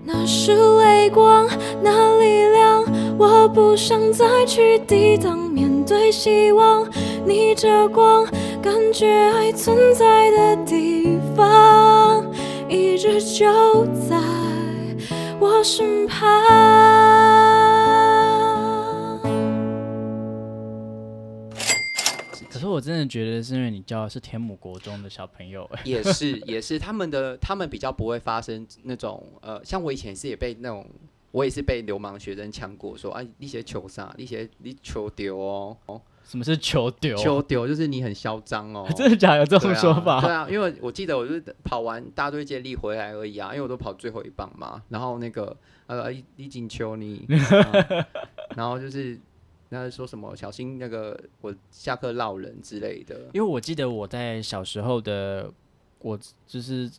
[0.05, 1.49] 那是泪光，
[1.83, 2.85] 那力量，
[3.19, 6.89] 我不想再去抵挡，面对希望，
[7.27, 8.25] 逆着光，
[8.63, 12.25] 感觉爱存在的地方，
[12.69, 14.17] 一直就在
[15.41, 17.54] 我身旁。
[22.75, 30.85] 我真的觉得是因为你教的是天母国中的小朋友，哎，也是 也是，他们的他们比较不会发生那种呃，像我以前是也被那种，
[31.31, 37.15] 我也是被流氓学生呛过，说啊，你写球啥，你写你球丢哦，哦什么是球丢？
[37.17, 40.21] 球丢就是你很嚣张哦， 真的假的有这种说法？
[40.23, 44.83] 对啊，因为我记得我就是跑完大队接力回来而已啊，因为我都跑最后一棒嘛。
[44.89, 45.55] 然后那个
[45.87, 48.07] 呃李李锦秋你，啊
[48.57, 49.19] 然后就是
[49.69, 53.17] 那说什么小心那个我下课闹人之类的。
[53.33, 55.51] 因为我记得我在小时候的
[56.01, 56.91] 我就是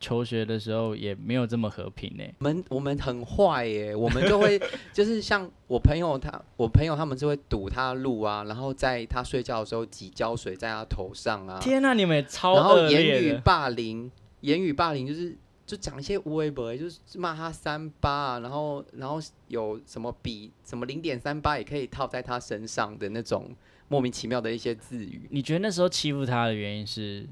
[0.00, 2.24] 求学的时候也没有这么和平呢。
[2.40, 4.60] 我们我们很坏耶，我们就会
[4.92, 13.40] 就是像我朋友他，我朋友他们就会堵他路啊，然后在他睡觉的时候挤胶水在他头上啊，天呐、你们也超然后言语。
[13.42, 14.10] 霸凌，
[14.40, 23.54] 言语霸凌就是就讲一些无为不为，就是骂他三八啊，然后然后有什么比什么零点三八也可以套在他身上的那种
[23.88, 25.28] 莫名其妙的一些字语。
[25.30, 27.26] 你觉得那时候欺负他的原因是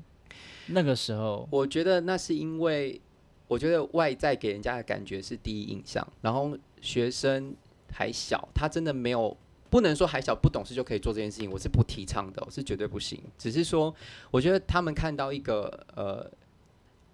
[0.66, 1.48] 那个时候？
[1.50, 3.00] 我觉得那是因为，
[3.48, 7.54] 我觉得外在给人家的感觉是第一印象，然后学生
[7.92, 9.36] 还小，他真的没有。
[9.70, 13.18] 不能说还小不懂事就可以做这件事情，我是不提倡的，我是绝对不行。
[13.38, 13.94] 只是说，
[14.30, 15.64] 我觉得他们看到一个
[15.94, 16.30] 呃，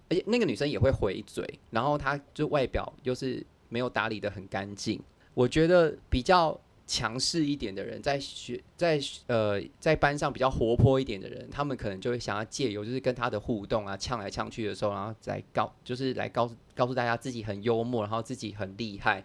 [0.09, 5.01] 而且那个女生也会回嘴，然后她就外表又是没有打理的很干净。
[5.33, 19.23] 我觉得比较强势一点的人，在学在呃在班上比较活泼一点的人，他们可能就会想要借由就是跟他的互动啊，呛来呛去的时候，然后再告就是来告诉告诉大家自己很幽默，然后自己很厉害，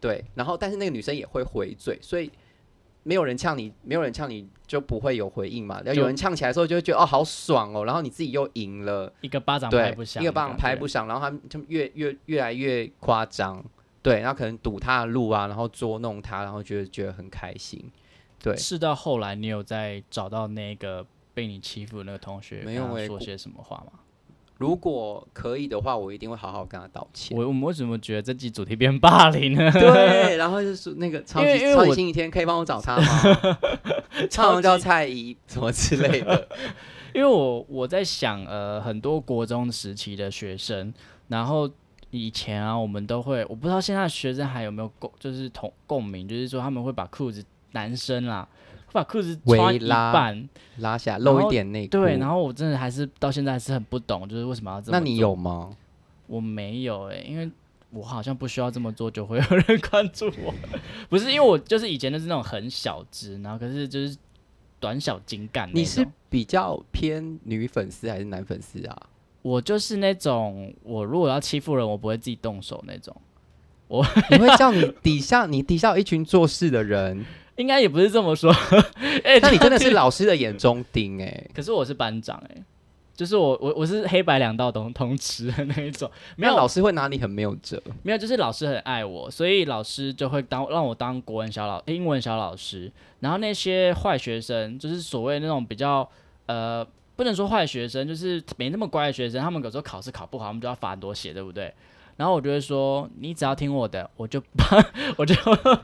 [0.00, 2.30] 对，然后但是那个女生也会回嘴，所以。
[3.02, 5.80] 没有人呛你，没有人呛你就不会有回应嘛。
[5.84, 10.86] 然后有人呛起来的时候，就会觉得哦好爽哦，然后你自己又赢了，一个巴掌拍不，响，一个巴掌拍不。
[10.86, 13.64] 响，然后他们就越越越来越夸张，
[14.02, 17.82] 对，然后可能堵他的路啊，然后捉弄他，然后觉得觉得很开心，
[18.42, 24.00] 对，是到后来你有在找到那个被你欺负的那个同学，没有说些什么话吗？
[24.60, 27.34] 如果可以的话，我一定会好好跟他道歉。
[27.34, 29.72] 我我们为什么觉得这集主题变霸凌呢？
[29.72, 33.58] 对，然后就是那个超级 超级星期天，可以帮我找他吗？
[34.28, 36.46] 唱王叫蔡依什么之类的，
[37.14, 40.92] 因为我我在想，呃，很多国中时期的学生，
[41.28, 41.66] 然后
[42.10, 47.42] 以前啊，我们都会，我不知道现在学生还有没有共，就是同共鸣，就是说他们会把裤子，
[47.72, 48.46] 男生啦，
[48.92, 50.48] 把裤子穿拉半，
[50.78, 51.92] 拉下露一点内裤。
[51.92, 55.70] 对，然后我真的还是到现在还是很不懂，就是为什么要这么那你有吗？
[56.26, 57.50] 我没有哎、因为
[57.90, 60.54] 我好像不需要这么做就会有人 关注我，
[61.08, 64.16] 不是因为我就是以前就是那种很小只，然后可是就是
[64.78, 65.68] 短小精干。
[65.74, 68.96] 你是比较偏女粉丝还是男粉丝啊？
[69.42, 73.16] 我就是那种我如果要欺负人，我不会自己动手那种。
[73.88, 77.26] 我你会叫你底下你底下有一群做事的人，
[77.60, 78.50] 应该也不是这么说，
[79.22, 82.62] 哎、那你真的是老师的眼中钉哎、可是我是班长哎、
[83.14, 87.80] 就是我我我是黑白两道通通吃的那一种， 没有老师会拿你很没有辙。
[88.02, 92.90] 没有，就是老师很爱我，所以老师就会当让我当国文小老英文小老师。
[93.20, 96.08] 然后那些坏学生，就是所谓那种比较
[96.46, 101.70] 呃，不能说坏学生，就是没那么乖的学生，他们有时候考试考不好，我们就要罚很多写，对不对？
[102.20, 104.42] 然后我就会说，你只要听我的，我就
[105.16, 105.34] 我就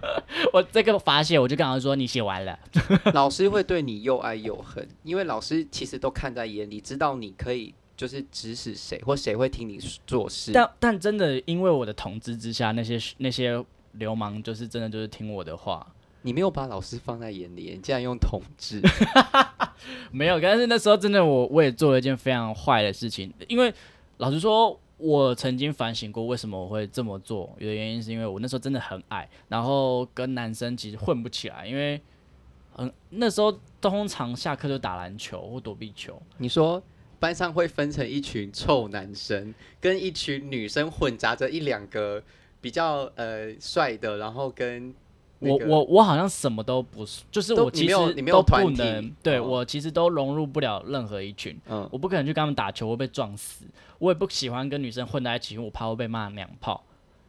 [0.52, 2.58] 我这个罚写，我就跟老师说你写完了。
[3.14, 10.52] 老师会对你又爱又恨，因为老师其实都看在眼里，知道你可以就是指使谁或谁会听你做事。
[10.52, 15.86] 但但真的因为我的统治之下，那些那些流氓就是真的就是听我的话。
[16.20, 18.82] 你没有把老师放在眼里，你竟然用统治。
[20.10, 23.72] 没有，但是那时候真的我我也做了一件非常坏的事情，因为
[24.18, 32.00] 老实说，我曾经反省过为什么我会这么做，有的原因是因为我那时候真的很矮，然后跟男生其实混不起来，因为
[32.76, 36.82] 嗯那时候通常下课就打篮球或躲避球，你说
[37.18, 42.22] 班上会分成一群臭男生，跟一群女生混杂着一两个
[42.60, 44.94] 比较呃帅的，然后跟、
[45.38, 47.94] 我我我好像什么都不是，就是我其实
[48.24, 51.58] 都不能，对哦我其实都融入不了任何一群。
[51.68, 53.64] 嗯我不可能去跟他们打球，我会被撞死。
[53.98, 56.82] 我也不喜欢跟女生混在一起，因为我怕会被骂娘炮。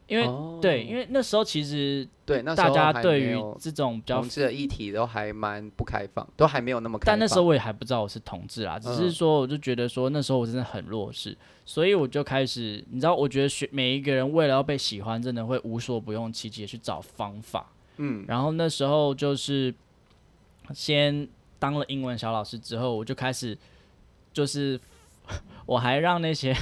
[0.08, 7.12] 因为、哦对，因为那时候其实对大家对于这种比较同，志的议题都还蛮不开放，都还没有那么开放。
[7.12, 17.70] 但那时候我也还不知道我是同志啊，只是嗯说我就觉得说那时候我真的很弱势，所以我就开始，你知道，我觉得学每一个人为了要被喜欢，真的会无所不用其极的去找方法。
[17.98, 19.74] 嗯，然后那时候就是
[20.74, 21.28] 先
[21.60, 23.58] 当了英文小老师之后，我就开始
[24.32, 24.80] 就是
[25.66, 26.56] 我还让那些，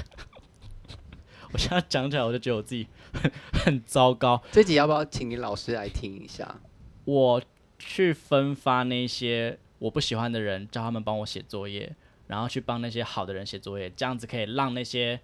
[1.51, 3.31] 我现在讲起来我就觉得我自己很
[3.65, 4.41] 很糟糕。
[4.51, 6.59] 这集要不要请你老师来听一下？
[7.03, 7.41] 我
[7.77, 11.95] 去分发那些我不喜欢的人，叫他们帮我写作业，
[12.27, 15.19] 然后去帮那些好的人写作业，这样子可以让那些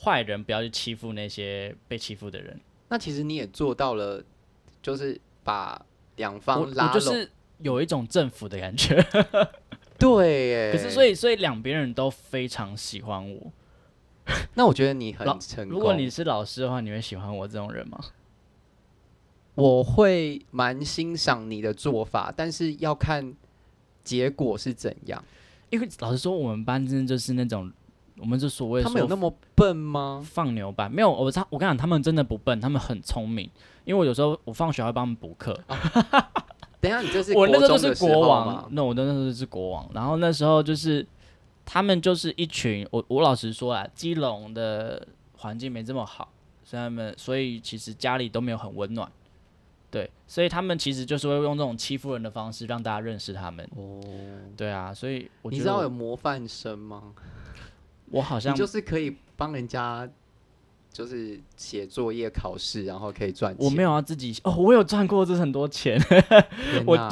[0.00, 2.60] 坏人不要去欺负那些被欺负的人。
[2.88, 4.22] 那其实你也做到了，
[4.82, 5.80] 就是把
[6.16, 6.94] 两方拉拢。
[6.94, 9.00] 我就是有一种政府的感觉。
[9.96, 13.52] 对耶，可是，所以所以两边人都非常喜欢我。
[14.54, 15.78] 那我觉得你很成功。
[15.78, 17.98] 如果你是老师的话，你会喜欢我这种人吗？
[19.54, 23.34] 我会蛮欣赏你的做法，但是要看
[24.04, 25.24] 结果是怎样。
[25.70, 27.72] 因为老实说，我们班真的就是那种，
[28.18, 30.22] 我们就所谓说他们有那么笨吗？
[30.24, 33.50] 放牛班，没有我他我跟你讲，他们真的不笨，他们很聪明。
[33.84, 35.56] 因为我有时候我放学还会帮他们补课，
[36.80, 39.88] 等下，你这是我那时候是国王，那我那时候就是国王。
[39.94, 41.06] 然后那时候就是
[41.64, 46.32] 他们就是一群，我我老实说啊，基隆的环境没这么好，
[46.64, 49.08] 所以他们所以其实家里都没有很温暖，
[49.90, 54.00] 对，所以他们其实就是会用这种欺负人的方式让大家认识他们，哦，
[54.56, 57.12] 对啊，所以我你知道有模范生吗？
[58.10, 60.08] 我好像就是可以帮人家，
[60.92, 63.64] 就是写作业、考试，然后可以赚钱。
[63.64, 66.00] 我没有要自己哦，我有赚过这很多钱，
[66.86, 66.96] 我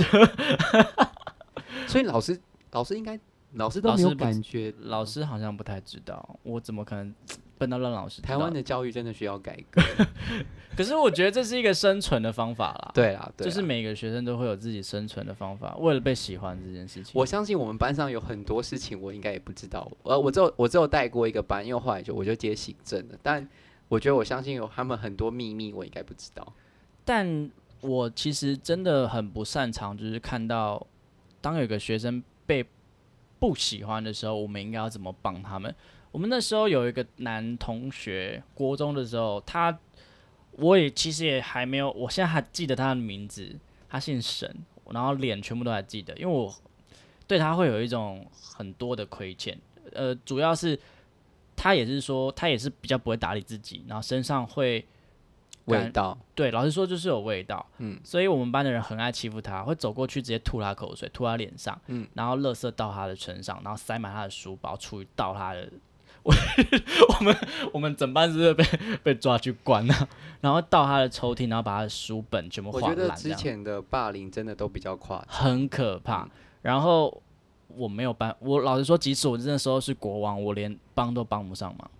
[1.86, 2.38] 所以老师
[2.72, 3.18] 老师应该
[3.52, 4.72] 老师都没有感觉。
[4.80, 7.12] 老师好像不太知道，我怎么可能
[7.58, 9.82] 笨到让老师台湾的教育真的需要改革。
[10.76, 12.90] 可是我觉得这是一个生存的方法啦。
[12.92, 17.12] 对啊，就是每个学生都会有自己生存的方法，为了被喜欢这件事情。
[17.14, 19.88] 我相信我们班上有很多事情我应该也不知道。
[20.02, 23.14] 呃，我只有我只有带过一个班，因为后来就我就接行政了。
[23.22, 23.48] 但
[23.88, 26.52] 我觉得我相信有他们很多秘密我应该不知道。
[27.04, 27.48] 但
[27.80, 30.84] 我其实真的很不擅长，就是看到
[31.40, 32.64] 当有个学生被
[33.38, 35.72] 不喜欢的时候，我们应该要怎么帮他们。
[36.14, 39.76] 我们那时候有一个男同学，国中的时候，他
[40.52, 44.48] 我也其实也还没有，我现在还记得他的名字，他姓沈，
[44.92, 46.54] 然后脸全部都还记得，因为我
[47.26, 49.58] 对他会有一种很多的亏欠，
[49.92, 50.78] 呃，主要是
[51.56, 54.86] 他也是说他也是比较不会打理自己，然后身上会
[55.64, 57.98] 味道，对，老实说就是有味道，嗯。
[58.04, 62.06] 所以我们班的人很爱欺负他，会走过去直接吐他口水，吐他脸上，嗯。
[62.14, 65.68] 然后垃圾到他的身上，然后塞满他的书包，出去倒他的。
[66.24, 66.34] 我
[67.18, 67.36] 我们
[67.74, 68.64] 我们整班是不是被
[69.04, 70.08] 被抓去关了、
[70.42, 75.26] 然后到他的抽屉，然后把他的书本全部我觉得划烂，这样之前的霸凌真的都比较夸张。
[75.28, 76.28] 很可怕。
[76.62, 77.22] 然后
[77.68, 81.90] 我没有办，我老实说，即使我那时候是国王，我连帮都帮不上忙。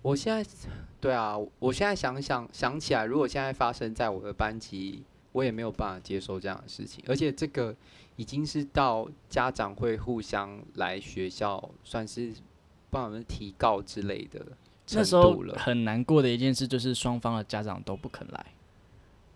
[0.00, 0.50] 我现在，
[0.98, 7.74] 对啊，我现在想想想起来，如果现在发生在我的班级，我也没有办法接受这样的事情，而且这个
[8.16, 12.32] 已经是到家长会互相来学校，算是
[12.92, 14.40] 帮我们提告之类的
[14.90, 15.42] 那时候。
[15.56, 18.46] 很难过的一件事就是双方的家长都不肯来。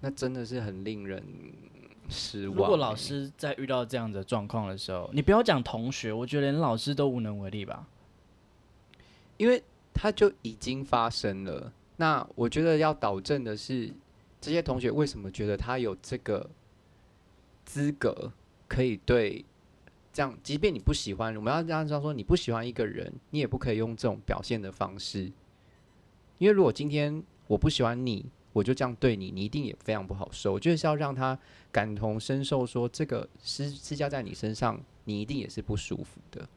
[0.01, 1.25] 那真的是很令人
[2.09, 2.61] 失望欸。
[2.61, 7.89] 如果老师在遇到这样的状况的时候，你不要讲同学，我觉得连老师都无能为力吧。
[9.39, 9.63] 因为
[9.95, 11.73] 他就已经发生了。
[11.97, 13.91] 那我觉得要导正的是，
[14.39, 16.49] 这些同学为什么觉得他有这个
[17.65, 18.31] 资格
[18.69, 19.43] 可以对
[20.17, 25.31] 这样，即便你不喜欢，我们要这样说，你不喜欢一个人，你也不可以用这种表现的方式。
[26.39, 30.55] 因为如果今天我不喜欢你，我就这样对你，你一定也非常不好受。
[30.55, 31.39] 我觉得是要让他
[31.71, 36.49] 感同身受，说这个施施加在你身上，你一定也是不舒服的。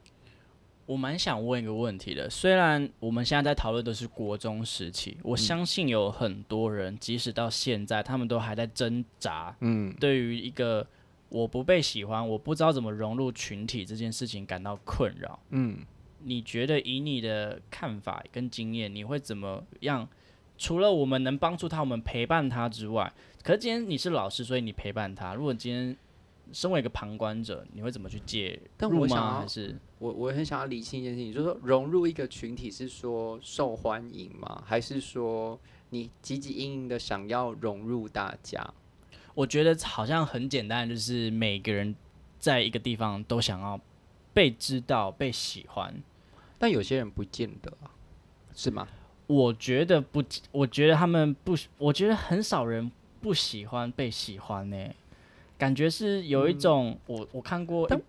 [0.85, 10.87] 我蛮想问一个问题的，虽然我们现在在讨论的是国中时期，我相信有很多人，即使到现在，他们都还在挣扎，嗯，对于一个
[11.29, 15.39] 我不被喜欢，我不知道怎么融入群体这件事情感到困扰。
[15.49, 15.79] 嗯。
[16.21, 20.05] 你觉得以你的看法跟经验，你会怎么样？
[20.57, 25.33] 除了我们能帮助他，我们陪伴他之外，可是今天你是老师，所以你陪伴他。
[25.33, 25.95] 如果今天
[26.51, 28.67] 身为一个旁观者，你会怎么去介入吗？
[28.77, 34.61] 但我想要还是我我很想要理清一件事情，就是说融入一个群体是说受欢迎吗？
[34.65, 35.57] 还是说
[35.91, 38.61] 你积极应应的想要融入大家？
[39.39, 41.95] 我觉得好像很简单，就是每个人
[42.39, 43.79] 在一个地方都想要
[44.33, 45.95] 被知道、被喜欢。
[46.57, 47.87] 但有些人不见得啊，
[48.53, 48.85] 是吗？
[49.27, 50.21] 我觉得不，
[50.51, 54.77] 我觉得他们不，我觉得很少人不喜欢被喜欢呢、
[55.57, 58.01] 感觉是有一种，我我看过但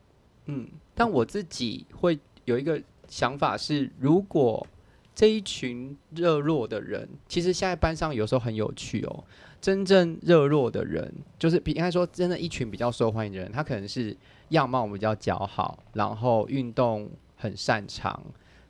[0.47, 4.67] 嗯，但我自己会有一个想法是，如果
[5.15, 9.23] 这一群热络的人，其实现在班上有时候很有趣哦。
[9.61, 14.17] 真正热络的人，就是比应该说，真的一群比较受欢迎的人，他可能是
[14.51, 18.23] 样貌比较姣好，然后运动很擅长，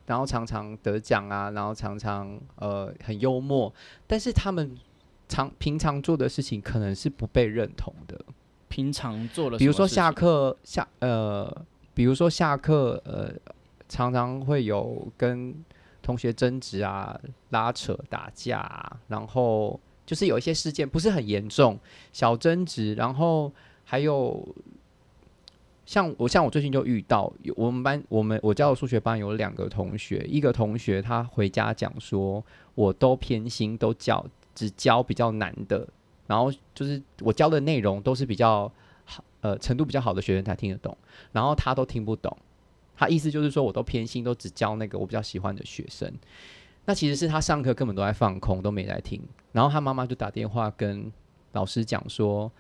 [0.07, 3.73] 然后常常得奖啊，然后常常呃很幽默，
[4.07, 4.77] 但是他们
[5.29, 8.19] 常平常做的事情可能是不被认同的。
[8.69, 13.33] 平常做了，比如说下，课下呃，比如说下课呃，
[13.89, 15.53] 常常会有跟
[16.01, 17.19] 同学争执啊、
[17.49, 19.79] 拉扯、打架、啊，然后
[20.11, 21.79] 就是有一些事件不是很严重，
[22.13, 23.53] 小争执，然后
[23.85, 24.45] 还有
[25.87, 32.45] 像我像我最近就遇到，有我们班我们我教的数学班有两个同学，一个同学他回家讲说，
[32.75, 35.87] 我都偏心，都教只教比较难的。
[36.27, 38.69] 然后就是我教的内容都是比较
[39.05, 40.99] 好，呃，程度比较好的学生才听得懂，
[41.31, 42.37] 然后他都听不懂。
[42.97, 46.13] 他意思就是说，我都偏心，都只教那个我比较喜欢的学生。
[46.85, 49.23] 那其实是他上课根本都在放空，都没在听。
[49.53, 51.13] 然后他妈妈就打电话跟
[51.53, 52.51] 老师讲说，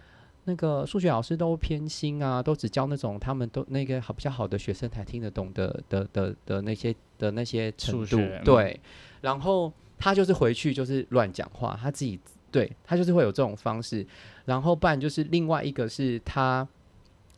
[0.44, 8.78] 那个数学老师都偏心啊，都只教那种他们都那个好比较好的学生才听得懂的的的的那些的那些程度对，
[9.20, 12.18] 然后他就是回去就是乱讲话，他自己
[12.50, 14.06] 对他就是会有这种方式。
[14.44, 16.66] 然后不然就是另外一个是他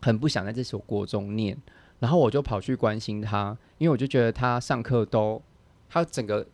[0.00, 1.56] 很不想在这所国中念，
[1.98, 5.40] 然后我就跑去关心他，因为我就觉得他上课都
[5.90, 6.46] 他整个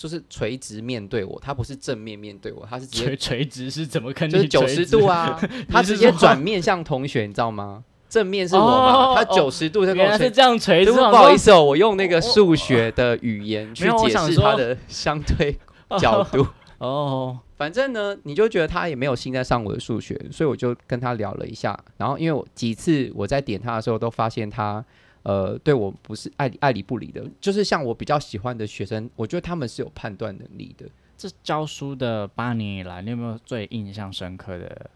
[0.00, 4.26] 就是垂直面对我，他不是正面面对我，他是直接垂垂直是怎么看？
[4.26, 5.38] 就是九十度， 啊，
[5.68, 7.84] 他直接转面向同学，你知道吗？
[8.08, 15.54] 正面是我嘛，他九十度在跟我是这样垂直，不好意思哦，我用那个数学的语言去解释他的相对
[15.98, 16.46] 角度。
[16.78, 21.78] 哦，反正呢，你就觉得他也没有心在上我的数学，所以我就跟他聊了一下。
[21.98, 24.82] 然后因为我几次我在点他的时候，都发现他
[25.22, 30.88] 呃对我不是爱理爱理不理的，就是像我比较喜欢的学生，我觉得他们是有判断能力的。
[31.16, 34.90] 这教书的八年以来，你有没有最印象深刻的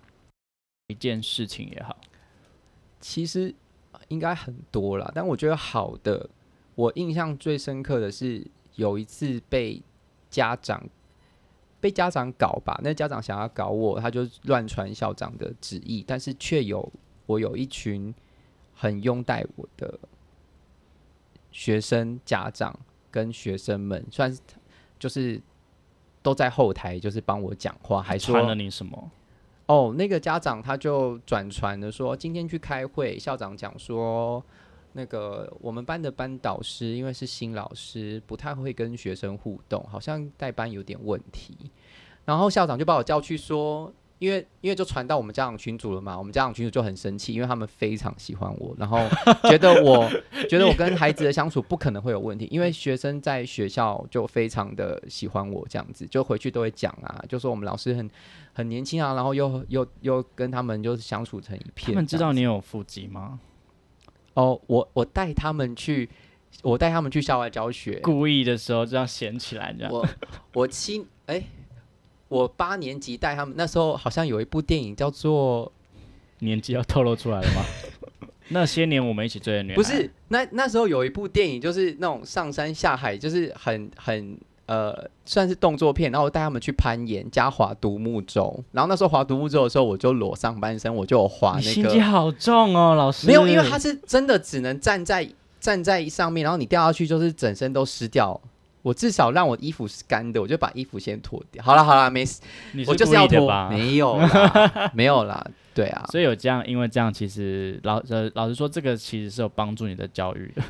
[0.86, 1.96] 一件事情也好？
[3.00, 3.54] 其实
[4.08, 6.30] 应该很多啦，但我觉得好的，
[6.74, 8.46] 我印象最深刻的是
[8.76, 9.82] 有一次被
[10.30, 10.82] 家长
[11.78, 16.90] 被家长搞吧，那家长想要搞我，他就乱传校长的旨意，但是却有
[17.26, 18.14] 我有一群
[18.72, 19.98] 很拥戴我的
[21.54, 22.76] 学生家长
[23.12, 24.40] 跟学生们，算是
[24.98, 25.40] 就是
[26.20, 29.10] 都在后台就是帮我讲话，还说传了你什么？
[29.66, 34.42] 哦，那个家长他就转传的说，今天去开会，校长讲说，
[34.94, 41.56] 那个我们班的班导师因为是新老师，不太会跟学生互动，好像带班有点问题。
[42.24, 43.92] 然后校长就把我叫去说，
[44.24, 48.98] 因为因为就传到我们家长群组了嘛，我们家长群组就很生气，因为他们非常喜欢我，然后
[49.48, 50.08] 觉得我
[50.48, 58.10] 觉得我跟孩子的相处不可能会有问题，因为学生在学校就非常的喜欢我这样子，就回去都会讲啊，就说我们老师很
[58.52, 61.94] 很年轻啊，然后又又又跟他们就是相处成一片。
[61.94, 63.38] 他们知道你有腹肌吗？
[64.34, 66.08] 哦，我我带他们去，
[66.62, 69.92] 我带他们去校外教学，故意的时候这样显起来，这样。
[69.92, 70.08] 我
[70.54, 71.42] 我七哎、
[72.28, 75.70] 我八年级带他们，那时候好像有一部电影叫做
[76.40, 77.62] 年纪要透露出来了吗？
[78.48, 84.94] 那些年我们一起追的女孩，不是那那时候有一部电影，就是那种上山下海，就是很很呃
[85.24, 93.26] 算是动作片，然后我带他们去攀岩加划独木舟，然后那时候划独木舟的时候，我就裸上半身，我就有划你那个心机好重哦，老师。
[93.26, 95.26] 没有，因为他是真的只能站在
[95.58, 98.38] 站在上面，然后你掉下去就是整身都湿掉。
[98.84, 101.64] 我至少让我衣服是干的，我就把衣服先脱掉。
[101.64, 103.70] 好了好了， 没事，你我就是要脱，吧？
[103.70, 105.42] 没有啦， 没有啦，
[105.74, 110.62] 对啊，所以有这样，因为这样其实老呃老实说，这个其实是有帮助你的教育的。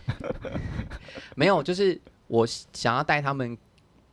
[1.34, 3.58] 没有，就是我想要带他们，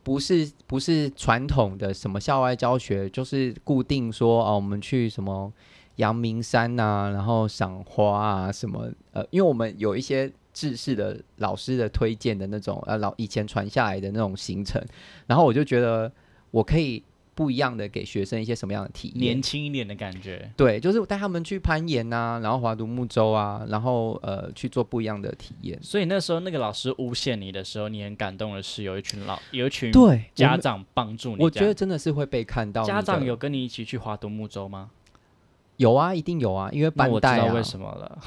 [0.02, 5.52] 不是不是传统的什么校外教学，就是固定说哦，我们去什么
[5.96, 14.82] 阳明山呐、然后赏花啊什么，呃，因为我们有一些制式的老师的推荐的那种呃老以前传下来的那种行程，
[15.26, 16.10] 然后我就觉得
[16.50, 17.02] 我可以
[17.34, 19.42] 不一样的给学生一些什么样的体验年。
[19.42, 20.52] 轻一点的感觉。
[20.54, 25.78] 对，就是带他们去攀岩呐、然后划独木舟啊，然后呃去做不一样的体验。
[25.82, 31.42] 所以那时候那个老师诬陷你的时候，你很感动的是有一群老有一群对，家长帮助你。
[31.42, 32.84] 我觉得真的是会被看到。
[32.84, 34.90] 家长有跟你一起去划独木舟吗？
[35.78, 37.48] 有啊，一定有啊，因为班带啊。
[37.48, 38.18] 道为什么了。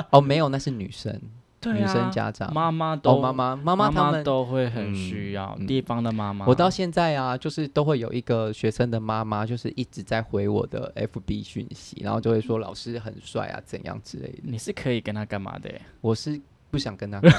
[0.10, 1.20] 哦，没有，那是女生，
[1.62, 2.52] 对啊，女生家长。
[2.52, 6.44] 妈妈都哦，妈妈妈妈他们，都会很需要、地方的妈妈。
[6.46, 14.38] 我到现在啊，就是都会有一个学生的妈妈，就是一直在回我的 FB 讯息，然后就会说老师很帅啊，怎样之类的。
[14.42, 16.40] 你是可以跟他干嘛的我是
[16.72, 17.20] 不想跟他？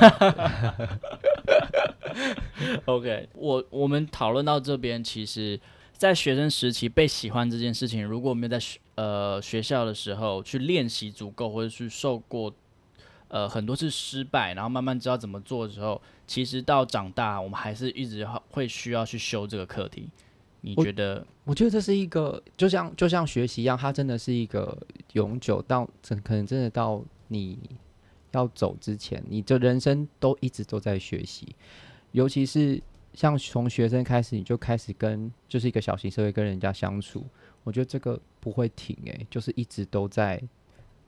[2.85, 5.59] OK，我我们讨论到这边，其实，
[5.91, 12.53] 在学生时期被喜欢这件事情，如果没有在学呃学校的时候去练习足够，或者是受过
[13.33, 20.07] 呃很多次失败，然后慢慢知道怎么做的时候，其实到长大，我们还是一直会需要去修这个课题。
[20.61, 21.25] 你觉得？
[21.43, 24.77] 我觉得这是一个，就像就像学习一样，它真的是一个
[25.13, 27.57] 永久到，真可能真的到你
[28.33, 31.55] 要走之前，你的人生都一直都在学习，
[32.11, 32.79] 尤其是
[33.15, 37.25] 像从学生开始，你就开始跟就是一个小型社会跟人家相处，
[37.63, 40.39] 我觉得这个不会停诶、就是一直都在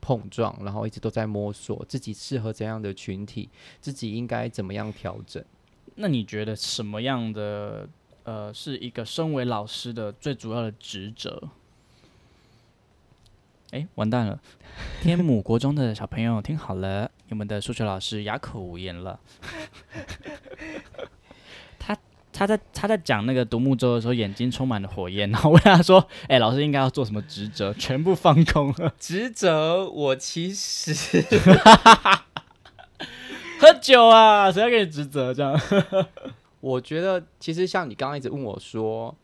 [0.05, 3.49] 碰撞，然后一直都在摸索自己适合怎样的群体，
[3.81, 5.43] 自己应该怎么样调整。
[5.95, 7.89] 那你觉得什么样的
[8.23, 11.49] 呃是一个身为老师的最主要的职责？
[13.71, 14.39] 哎，完蛋了！
[15.01, 19.19] 天母国中的小朋友听好了，你们的数学老师哑口无言了。
[22.37, 30.93] 他他在他在讲那个独木舟的时候，眼睛充满了火焰，然后问他说：“哎，老师应该要做什么职责？”全部放空了，职责我其实
[33.57, 34.51] 喝酒啊！
[34.51, 35.33] 谁要给你职责？
[35.33, 35.57] 这样
[36.59, 39.15] 我觉得其实像你刚刚一直问我说，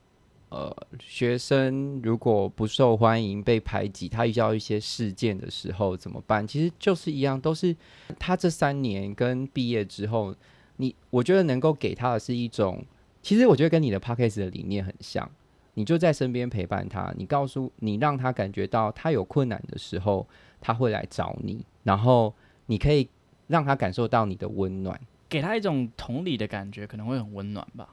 [0.49, 6.47] 呃，学生如果不受欢迎、被排挤，他遇到一些事件的时候怎么办？
[6.47, 7.75] 其实就是一样，都是
[8.17, 10.33] 他这三年跟毕业之后，
[10.77, 12.83] 你我觉得能够给他的是一种，
[13.21, 15.29] 其实我觉得跟你的 p a c k a g e 的理念很像，
[15.75, 20.27] 你就在身边陪伴他，你告诉你让他感觉到他有困难的时候，
[20.59, 22.33] 他会来找你，然后
[22.65, 23.07] 你可以
[23.47, 24.99] 让他感受到你的温暖。
[25.29, 27.87] 给他一种同理的感觉，可能会很温暖吧。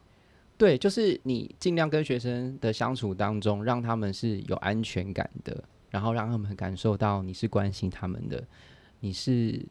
[0.56, 8.42] 对，就是你尽量跟学生的相处当中，让他们是有安全感的，然后让他们感受到你是关心他们的，
[8.98, 9.64] 你是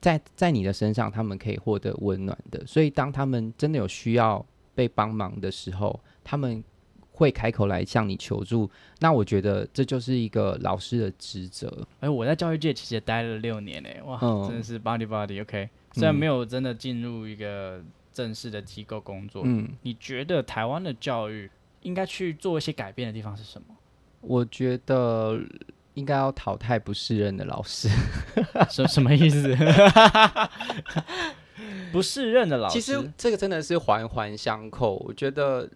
[0.00, 2.66] 在在你的身上，他们可以获得温暖的。
[2.66, 4.44] 所以，当他们真的有需要
[4.74, 6.62] 被帮忙的时候，他们
[7.10, 8.70] 会开口来向你求助。
[9.00, 11.86] 那我觉得这就是一个老师的职责。
[12.00, 15.68] 哎，我在教育界其实也待了六年哎，哇，嗯真的是 body body OK。
[15.92, 21.50] 虽然嗯没有真的进入一个正式的机构工作，嗯，你觉得台湾的教育
[21.82, 23.74] 应该去做一些改变的地方是什么？
[24.22, 25.38] 我觉得
[25.94, 27.88] 应该要淘汰不适任的老师。
[28.70, 29.54] 什什么意思？
[31.92, 34.96] 不适任的老师，其实这个真的是环环相扣。
[35.06, 35.68] 我觉得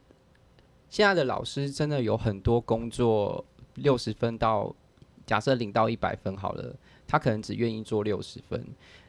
[0.88, 3.44] 现在的老师真的有很多工作
[3.74, 4.74] 六十分到
[5.26, 6.74] 假设领到一百分好了，
[7.06, 8.64] 他可能只愿意做六十分。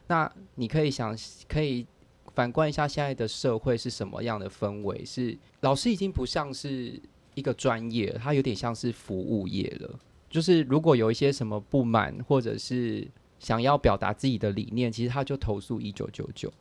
[0.06, 1.16] 那你可以想，
[1.48, 1.86] 可以
[2.34, 5.04] 反观一下现在的社会是什么样的氛围？
[5.04, 7.00] 是老师已经不像是
[7.34, 9.98] 一个专业，他有点像是服务业了。
[10.30, 13.06] 就是如果有一些什么不满，或者是
[13.38, 16.52] 想要表达自己的理念，其实他就投诉一九九九。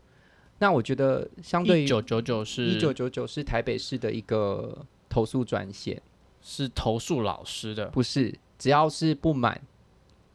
[0.60, 6.02] 那我觉得相对于一九九九是一九九九是台北市的一个投诉专线，
[6.42, 9.62] 是投诉老师的，不是只要是不满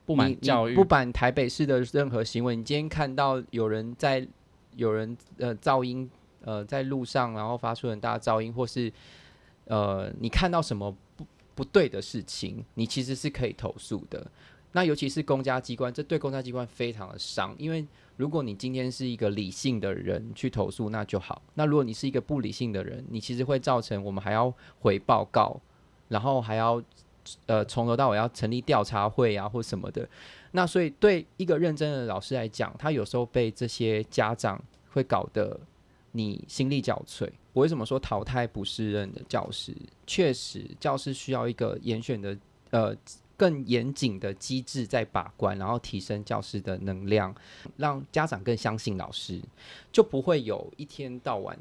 [0.07, 4.27] 不满教育不满台北市的任何行为，你今天看到有人在
[4.77, 6.09] 有人呃噪音
[6.43, 8.93] 呃在路上，然后发出很大的噪音，或是
[9.65, 14.25] 呃你看到什么不不对的事情，你其实是可以投诉的。
[14.73, 17.85] 那尤其是公家机关，这对公家机关非常的伤，因为
[18.17, 21.41] 如果你今天是一个理性的人去投诉，那就好。
[21.55, 25.59] 那如果你是一个不理性的人，你其实会造成我们还要回报告，
[26.09, 26.83] 然后还要
[27.47, 30.09] 呃从头到尾要成立调查会啊或什么的。
[30.53, 35.59] 那所以对一个认真的老师来讲，他有时候被这些家长会搞得
[36.13, 37.29] 你心力交瘁。
[37.55, 39.75] 我为什么说淘汰不适任的教师？
[40.07, 42.37] 确实，教师需要一个严选的
[42.71, 42.95] 呃
[43.43, 47.35] 更严谨的机制在把关，然后提升教师的能量，
[47.77, 49.43] 让家长更相信老师，
[49.91, 51.59] 就不会有一天到晚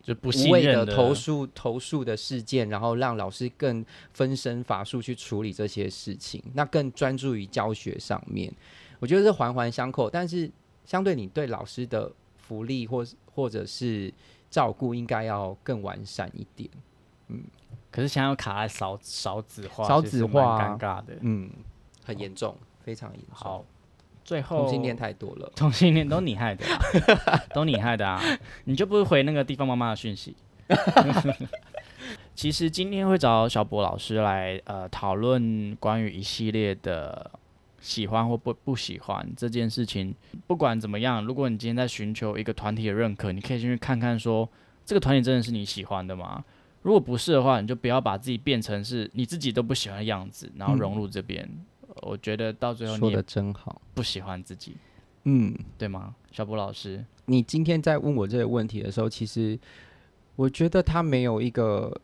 [0.00, 8.54] 就不无谓信任的投诉投诉的事件，然后让老师更分身乏术去处理这些事情，那更专注于教学上面。
[9.00, 10.48] 我觉得是环环相扣，但是
[10.84, 14.14] 相对你对老师的福利或或者是
[14.48, 16.70] 照顾，应该要更完善一点。
[17.92, 21.14] 可是现在又卡在少少子化，少子化尴尬的。
[21.20, 21.48] 嗯，
[22.04, 23.28] 很严重，非常严重。
[23.32, 23.64] 好，
[24.24, 25.52] 最后同性恋太多了。
[25.54, 28.20] 同性恋都你害的、啊， 都你害的啊！
[28.64, 30.34] 你就不会回那个地方妈妈的讯息。
[32.34, 37.30] 其实今天会找小博老师来呃讨论关于一系列的
[37.78, 40.14] 喜欢或不不喜欢这件事情。
[40.46, 44.48] 不管怎么样，如果你今天在寻求一个团体的认可，你可以先去看看说
[44.86, 46.42] 这个团体真的是你喜欢的吗？
[46.82, 51.42] 如果不是的话，你就不要把自己变成是你自己都不喜欢的样子，然后融入这边。
[51.86, 53.80] 呃我觉得到最后你说的真好。
[53.92, 54.74] 不喜欢自己，
[55.24, 56.14] 嗯，对吗？
[56.32, 59.58] 小波老师，你今天在问我这个问题的时候，其实
[60.34, 61.94] 我觉得他没有一个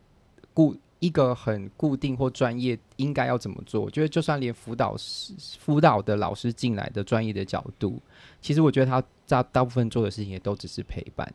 [0.53, 3.81] 固一个很固定或专业应该要怎么做。
[3.81, 7.99] 我觉得就算连辅导师辅导的老师进来的专业的角度，
[8.43, 11.33] 其实我觉得他大大部分做的事情也都只是陪伴。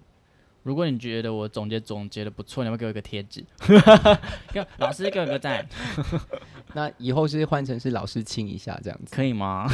[0.63, 3.43] 如果你觉得我总结总结的不错，你要不给我一个贴纸？
[4.51, 5.65] 给老师给我个赞，
[6.73, 9.13] 那以后是换成是老师亲一下这样子。
[9.15, 9.67] 可以吗？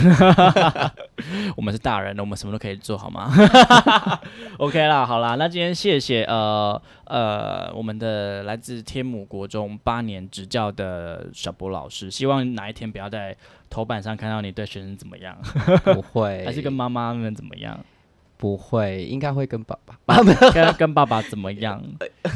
[1.56, 3.32] 我们是大人了，我们什么都可以做，好吗
[4.58, 13.36] ？OK 啦，好啦，那今天谢谢呃呃我们的来自天母国中八年执教的小博老师，希望哪一天不要在
[13.70, 15.38] 头版上看到你对学生怎么样，
[15.84, 17.80] 不会，还是跟妈妈们怎么样，
[18.40, 19.76] 不会，应该会跟爸
[20.06, 20.16] 爸
[20.54, 21.84] 跟跟爸爸怎么样，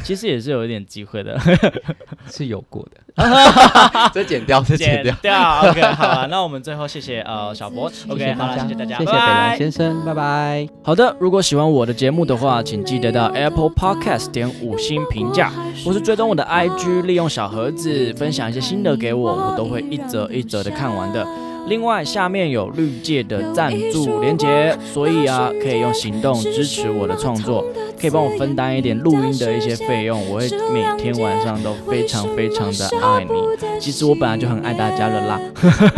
[0.03, 1.39] 其实也是有一点机会的。
[2.29, 2.99] 是有过的。
[4.13, 5.15] 这剪掉，这剪掉。
[5.21, 5.61] 掉。
[5.69, 7.89] OK，好了，那我们最后谢谢呃小博。
[8.09, 10.67] OK，好了，谢谢大家，谢谢北拜拜兰先生，拜拜。
[10.83, 15.53] 好的，如果喜欢我的节目的话，请记得到 Apple Podcast 点五星评价，
[15.85, 21.25] 或是追踪我的 IG，利用小盒子分享一些心得给我，我都会一则一则的看完的。
[21.65, 27.63] 另外，下面有绿界的赞助连接，所以啊，可以用行动支持我的创作，
[27.99, 33.31] 可以帮我分担一点录音的一些费用，我会每天晚上都非常非常的爱你。
[33.79, 35.39] 其实我本来就很爱大家了啦。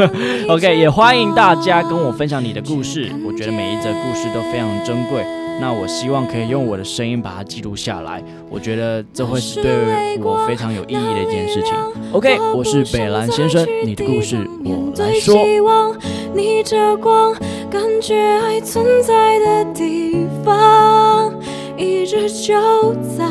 [0.49, 5.25] OK，也欢迎大家跟我分享你的故事，我觉得每一则故事都非常珍贵。
[5.59, 11.73] 那我希望可以用我的声音把它记录下来，我觉得这会是对我非常有意义的一件事情。
[12.11, 15.35] OK，我是北兰先生，你的故事我来说。
[15.43, 15.95] 希望
[16.33, 17.33] 逆着光，
[17.69, 21.33] 感觉爱存在的地方，
[21.77, 23.25] 一直就在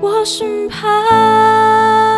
[0.00, 2.17] 我身旁。